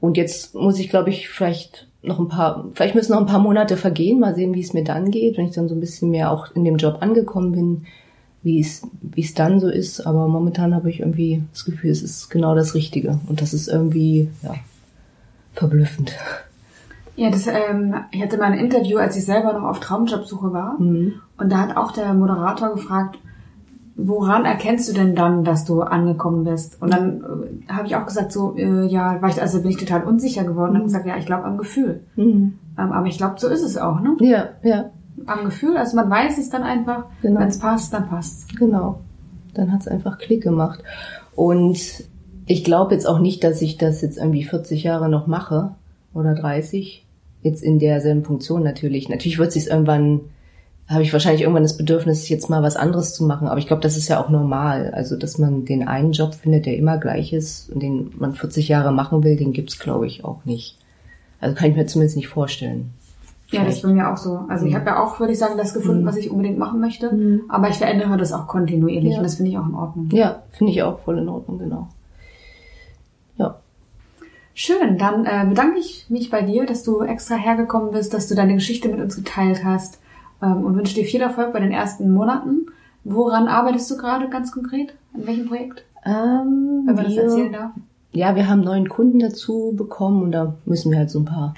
Und 0.00 0.16
jetzt 0.16 0.54
muss 0.54 0.78
ich, 0.78 0.88
glaube 0.88 1.10
ich, 1.10 1.28
vielleicht 1.28 1.88
noch 2.02 2.18
ein 2.18 2.28
paar, 2.28 2.66
vielleicht 2.74 2.94
müssen 2.94 3.12
noch 3.12 3.20
ein 3.20 3.26
paar 3.26 3.40
Monate 3.40 3.76
vergehen, 3.76 4.20
mal 4.20 4.34
sehen, 4.34 4.54
wie 4.54 4.60
es 4.60 4.74
mir 4.74 4.84
dann 4.84 5.10
geht, 5.10 5.38
wenn 5.38 5.46
ich 5.46 5.54
dann 5.54 5.68
so 5.68 5.74
ein 5.74 5.80
bisschen 5.80 6.10
mehr 6.10 6.30
auch 6.30 6.54
in 6.54 6.64
dem 6.64 6.76
Job 6.76 6.98
angekommen 7.00 7.52
bin, 7.52 7.86
wie 8.42 8.60
es, 8.60 8.86
wie 9.00 9.22
es 9.22 9.34
dann 9.34 9.58
so 9.58 9.68
ist. 9.68 10.06
Aber 10.06 10.28
momentan 10.28 10.74
habe 10.74 10.90
ich 10.90 11.00
irgendwie 11.00 11.42
das 11.52 11.64
Gefühl, 11.64 11.90
es 11.90 12.02
ist 12.02 12.28
genau 12.28 12.54
das 12.54 12.74
Richtige. 12.74 13.18
Und 13.26 13.40
das 13.40 13.54
ist 13.54 13.68
irgendwie, 13.68 14.28
ja, 14.42 14.54
verblüffend. 15.54 16.12
Ja, 17.16 17.30
das, 17.30 17.46
ähm, 17.46 17.94
ich 18.10 18.20
hatte 18.20 18.36
mal 18.38 18.52
ein 18.52 18.58
Interview, 18.58 18.98
als 18.98 19.16
ich 19.16 19.24
selber 19.24 19.52
noch 19.52 19.62
auf 19.62 19.80
Traumjobsuche 19.80 20.52
war. 20.52 20.78
Mhm. 20.80 21.14
Und 21.38 21.50
da 21.50 21.58
hat 21.58 21.76
auch 21.76 21.92
der 21.92 22.12
Moderator 22.12 22.74
gefragt, 22.74 23.18
woran 23.96 24.44
erkennst 24.44 24.88
du 24.88 24.92
denn 24.92 25.14
dann, 25.14 25.44
dass 25.44 25.64
du 25.64 25.82
angekommen 25.82 26.44
bist? 26.44 26.80
Und 26.82 26.92
dann 26.92 27.22
äh, 27.68 27.72
habe 27.72 27.86
ich 27.86 27.96
auch 27.96 28.06
gesagt, 28.06 28.32
so, 28.32 28.56
äh, 28.56 28.86
ja, 28.86 29.20
war 29.22 29.28
ich, 29.28 29.40
also 29.40 29.62
bin 29.62 29.70
ich 29.70 29.76
total 29.76 30.04
unsicher 30.04 30.44
geworden 30.44 30.72
mhm. 30.72 30.80
und 30.80 30.84
gesagt, 30.84 31.06
ja, 31.06 31.16
ich 31.16 31.26
glaube 31.26 31.44
am 31.44 31.58
Gefühl. 31.58 32.00
Mhm. 32.16 32.58
Ähm, 32.78 32.92
aber 32.92 33.06
ich 33.06 33.18
glaube, 33.18 33.36
so 33.38 33.48
ist 33.48 33.62
es 33.62 33.76
auch, 33.76 34.00
ne? 34.00 34.16
Ja, 34.20 34.48
ja. 34.62 34.90
Am 35.26 35.44
Gefühl, 35.44 35.76
also 35.76 35.96
man 35.96 36.10
weiß 36.10 36.38
es 36.38 36.50
dann 36.50 36.64
einfach, 36.64 37.04
genau. 37.22 37.40
wenn 37.40 37.48
es 37.48 37.58
passt, 37.58 37.94
dann 37.94 38.08
passt. 38.08 38.56
Genau. 38.58 39.00
Dann 39.54 39.72
hat 39.72 39.82
es 39.82 39.88
einfach 39.88 40.18
Klick 40.18 40.42
gemacht. 40.42 40.82
Und 41.36 41.78
ich 42.46 42.64
glaube 42.64 42.94
jetzt 42.94 43.06
auch 43.06 43.20
nicht, 43.20 43.44
dass 43.44 43.62
ich 43.62 43.78
das 43.78 44.02
jetzt 44.02 44.18
irgendwie 44.18 44.44
40 44.44 44.82
Jahre 44.82 45.08
noch 45.08 45.28
mache 45.28 45.76
oder 46.12 46.34
30. 46.34 47.06
Jetzt 47.42 47.62
in 47.62 47.78
derselben 47.78 48.24
Funktion 48.24 48.64
natürlich. 48.64 49.08
Natürlich 49.08 49.38
wird 49.38 49.52
sich 49.52 49.68
irgendwann 49.68 50.20
habe 50.88 51.02
ich 51.02 51.12
wahrscheinlich 51.12 51.42
irgendwann 51.42 51.62
das 51.62 51.76
Bedürfnis, 51.76 52.28
jetzt 52.28 52.50
mal 52.50 52.62
was 52.62 52.76
anderes 52.76 53.14
zu 53.14 53.24
machen. 53.24 53.48
Aber 53.48 53.58
ich 53.58 53.66
glaube, 53.66 53.82
das 53.82 53.96
ist 53.96 54.08
ja 54.08 54.22
auch 54.22 54.28
normal. 54.28 54.92
Also, 54.94 55.16
dass 55.16 55.38
man 55.38 55.64
den 55.64 55.88
einen 55.88 56.12
Job 56.12 56.34
findet, 56.34 56.66
der 56.66 56.76
immer 56.76 56.98
gleich 56.98 57.32
ist 57.32 57.70
und 57.70 57.82
den 57.82 58.12
man 58.18 58.34
40 58.34 58.68
Jahre 58.68 58.92
machen 58.92 59.24
will, 59.24 59.36
den 59.36 59.52
gibt's 59.52 59.78
glaube 59.78 60.06
ich, 60.06 60.24
auch 60.24 60.44
nicht. 60.44 60.78
Also 61.40 61.54
kann 61.56 61.70
ich 61.70 61.76
mir 61.76 61.86
zumindest 61.86 62.16
nicht 62.16 62.28
vorstellen. 62.28 62.92
Ja, 63.48 63.64
das 63.64 63.76
ist 63.76 63.82
bei 63.82 63.88
mir 63.88 64.10
auch 64.10 64.16
so. 64.16 64.40
Also 64.48 64.66
ich 64.66 64.74
habe 64.74 64.86
ja 64.86 65.02
auch, 65.02 65.20
würde 65.20 65.32
ich 65.32 65.38
sagen, 65.38 65.56
das 65.56 65.74
gefunden, 65.74 66.02
mhm. 66.02 66.06
was 66.06 66.16
ich 66.16 66.30
unbedingt 66.30 66.58
machen 66.58 66.80
möchte. 66.80 67.14
Mhm. 67.14 67.42
Aber 67.48 67.68
ich 67.68 67.76
verändere 67.76 68.16
das 68.16 68.32
auch 68.32 68.46
kontinuierlich 68.46 69.12
ja. 69.12 69.18
und 69.18 69.24
das 69.24 69.36
finde 69.36 69.50
ich 69.50 69.58
auch 69.58 69.66
in 69.66 69.74
Ordnung. 69.74 70.08
Ja, 70.12 70.42
finde 70.52 70.72
ich 70.72 70.82
auch 70.82 70.98
voll 71.00 71.18
in 71.18 71.28
Ordnung, 71.28 71.58
genau. 71.58 71.88
Ja. 73.36 73.58
Schön, 74.54 74.98
dann 74.98 75.24
äh, 75.24 75.46
bedanke 75.48 75.78
ich 75.78 76.06
mich 76.08 76.30
bei 76.30 76.42
dir, 76.42 76.66
dass 76.66 76.82
du 76.82 77.02
extra 77.02 77.36
hergekommen 77.36 77.92
bist, 77.92 78.12
dass 78.14 78.28
du 78.28 78.34
deine 78.34 78.54
Geschichte 78.54 78.88
mit 78.88 79.00
uns 79.00 79.16
geteilt 79.16 79.64
hast 79.64 79.98
und 80.52 80.76
wünsche 80.76 80.94
dir 80.94 81.04
viel 81.04 81.20
Erfolg 81.20 81.52
bei 81.52 81.60
den 81.60 81.72
ersten 81.72 82.12
Monaten. 82.12 82.66
Woran 83.04 83.48
arbeitest 83.48 83.90
du 83.90 83.96
gerade 83.96 84.28
ganz 84.28 84.52
konkret? 84.52 84.94
An 85.14 85.26
welchem 85.26 85.46
Projekt? 85.46 85.84
Ähm, 86.04 86.84
Wenn 86.86 86.94
man 86.94 86.96
wir, 86.96 87.04
das 87.04 87.16
erzählen 87.16 87.52
darf. 87.52 87.70
Ja, 88.12 88.36
wir 88.36 88.48
haben 88.48 88.60
neuen 88.60 88.88
Kunden 88.88 89.18
dazu 89.18 89.72
bekommen 89.76 90.22
und 90.22 90.32
da 90.32 90.54
müssen 90.64 90.90
wir 90.90 90.98
halt 90.98 91.10
so 91.10 91.20
ein 91.20 91.24
paar 91.24 91.54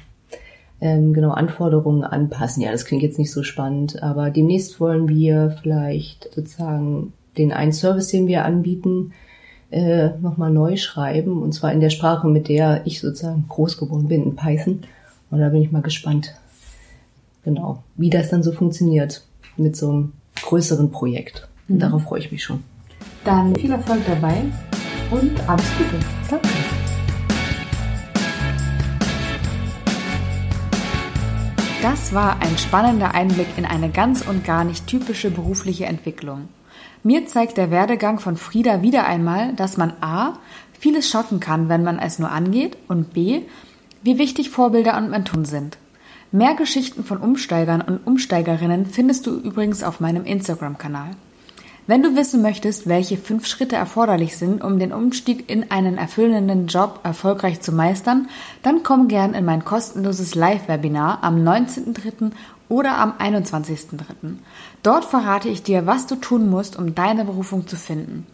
ähm, 0.81 1.13
genau 1.13 1.31
Anforderungen 1.31 2.05
anpassen. 2.05 2.63
Ja, 2.63 2.73
das 2.73 2.85
klingt 2.85 3.03
jetzt 3.03 3.19
nicht 3.19 3.33
so 3.33 3.43
spannend, 3.43 4.03
aber 4.03 4.31
demnächst 4.31 4.81
wollen 4.81 5.09
wir 5.09 5.57
vielleicht 5.63 6.31
sozusagen 6.35 7.13
den 7.37 7.53
einen 7.53 7.73
Service, 7.73 8.09
den 8.09 8.27
wir 8.27 8.45
anbieten, 8.45 9.13
äh, 9.71 10.11
nochmal 10.21 10.51
neu 10.51 10.77
schreiben 10.77 11.43
und 11.43 11.53
zwar 11.53 11.73
in 11.73 11.81
der 11.81 11.91
Sprache, 11.91 12.29
mit 12.29 12.49
der 12.49 12.87
ich 12.87 13.01
sozusagen 13.01 13.45
groß 13.49 13.79
geworden 13.79 14.09
bin, 14.09 14.25
in 14.25 14.37
Python. 14.37 14.83
Und 15.31 15.41
da 15.41 15.49
bin 15.49 15.63
ich 15.63 15.73
mal 15.73 15.83
gespannt, 15.83 16.35
genau, 17.47 17.85
wie 17.97 18.11
das 18.11 18.29
dann 18.29 18.43
so 18.43 18.53
funktioniert 18.53 19.23
mit 19.57 19.77
so 19.77 19.89
einem 19.89 20.13
größeren 20.43 20.91
Projekt. 20.91 21.49
Mhm. 21.69 21.79
Darauf 21.79 22.03
freue 22.03 22.21
ich 22.21 22.31
mich 22.31 22.45
schon. 22.45 22.63
Dann 23.25 23.55
viel 23.57 23.71
Erfolg 23.71 24.01
dabei 24.07 24.43
und 25.11 25.49
alles 25.49 25.67
Gute. 25.79 26.05
Danke. 26.29 26.49
Das 31.83 32.13
war 32.13 32.43
ein 32.43 32.59
spannender 32.59 33.15
Einblick 33.15 33.47
in 33.57 33.65
eine 33.65 33.91
ganz 33.91 34.27
und 34.27 34.45
gar 34.45 34.65
nicht 34.65 34.89
typische 34.89 35.31
berufliche 35.31 35.87
Entwicklung. 35.87 36.49
Mir 37.05 37.27
zeigt 37.27 37.59
der 37.59 37.71
Werdegang 37.71 38.19
von 38.19 38.37
Frieda 38.37 38.83
wieder 38.83 39.07
einmal, 39.07 39.53
dass 39.55 39.77
man 39.77 39.93
a. 40.01 40.33
vieles 40.73 41.09
schaffen 41.09 41.39
kann, 41.39 41.69
wenn 41.69 41.85
man 41.85 42.01
es 42.01 42.19
nur 42.19 42.33
angeht 42.33 42.77
und 42.89 43.15
b. 43.15 43.43
wie 44.03 44.19
wichtig 44.19 44.51
Vorbilder 44.51 44.97
und 44.97 45.11
Mentoren 45.11 45.45
sind. 45.45 45.79
Mehr 46.33 46.55
Geschichten 46.55 47.05
von 47.05 47.19
Umsteigern 47.19 47.81
und 47.81 48.07
Umsteigerinnen 48.07 48.87
findest 48.87 49.27
du 49.27 49.39
übrigens 49.39 49.83
auf 49.83 50.01
meinem 50.01 50.25
Instagram-Kanal. 50.25 51.11
Wenn 51.87 52.03
du 52.03 52.17
wissen 52.17 52.43
möchtest, 52.43 52.89
welche 52.89 53.17
fünf 53.17 53.47
Schritte 53.47 53.77
erforderlich 53.77 54.37
sind, 54.37 54.63
um 54.65 54.81
den 54.81 54.93
Umstieg 54.93 55.49
in 55.49 55.71
einen 55.71 55.99
erfüllenden 55.99 56.67
Job 56.67 56.99
erfolgreich 57.05 57.61
zu 57.61 57.71
meistern, 57.71 58.29
dann 58.65 58.83
komm 58.83 59.07
gern 59.07 59.35
in 59.35 59.45
mein 59.45 59.65
kostenloses 59.65 60.35
Live-Webinar 60.35 61.23
am 61.23 61.37
19.03. 61.37 62.33
oder 62.69 62.99
am 62.99 63.13
21.03. 63.13 64.39
Dort 64.83 65.05
verrate 65.05 65.49
ich 65.49 65.63
dir, 65.63 65.87
was 65.87 66.09
du 66.09 66.17
tun 66.17 66.51
musst, 66.51 66.77
um 66.77 66.97
deine 66.97 67.25
Berufung 67.25 67.69
zu 67.69 67.77
finden. 67.77 68.27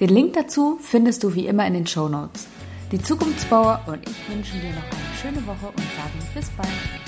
Den 0.00 0.08
Link 0.08 0.32
dazu 0.32 0.78
findest 0.82 1.22
du 1.22 1.36
wie 1.36 1.46
immer 1.46 1.64
in 1.64 1.74
den 1.74 1.86
Show 1.86 2.08
Notes. 2.08 2.48
Die 2.90 3.00
Zukunftsbauer 3.00 3.82
und 3.86 4.00
ich 4.02 4.28
wünschen 4.28 4.60
dir 4.60 4.70
noch 4.70 4.82
eine 4.82 5.16
schöne 5.22 5.46
Woche 5.46 5.68
und 5.68 5.78
sagen 5.78 6.34
bis 6.34 6.50
bald. 6.50 7.05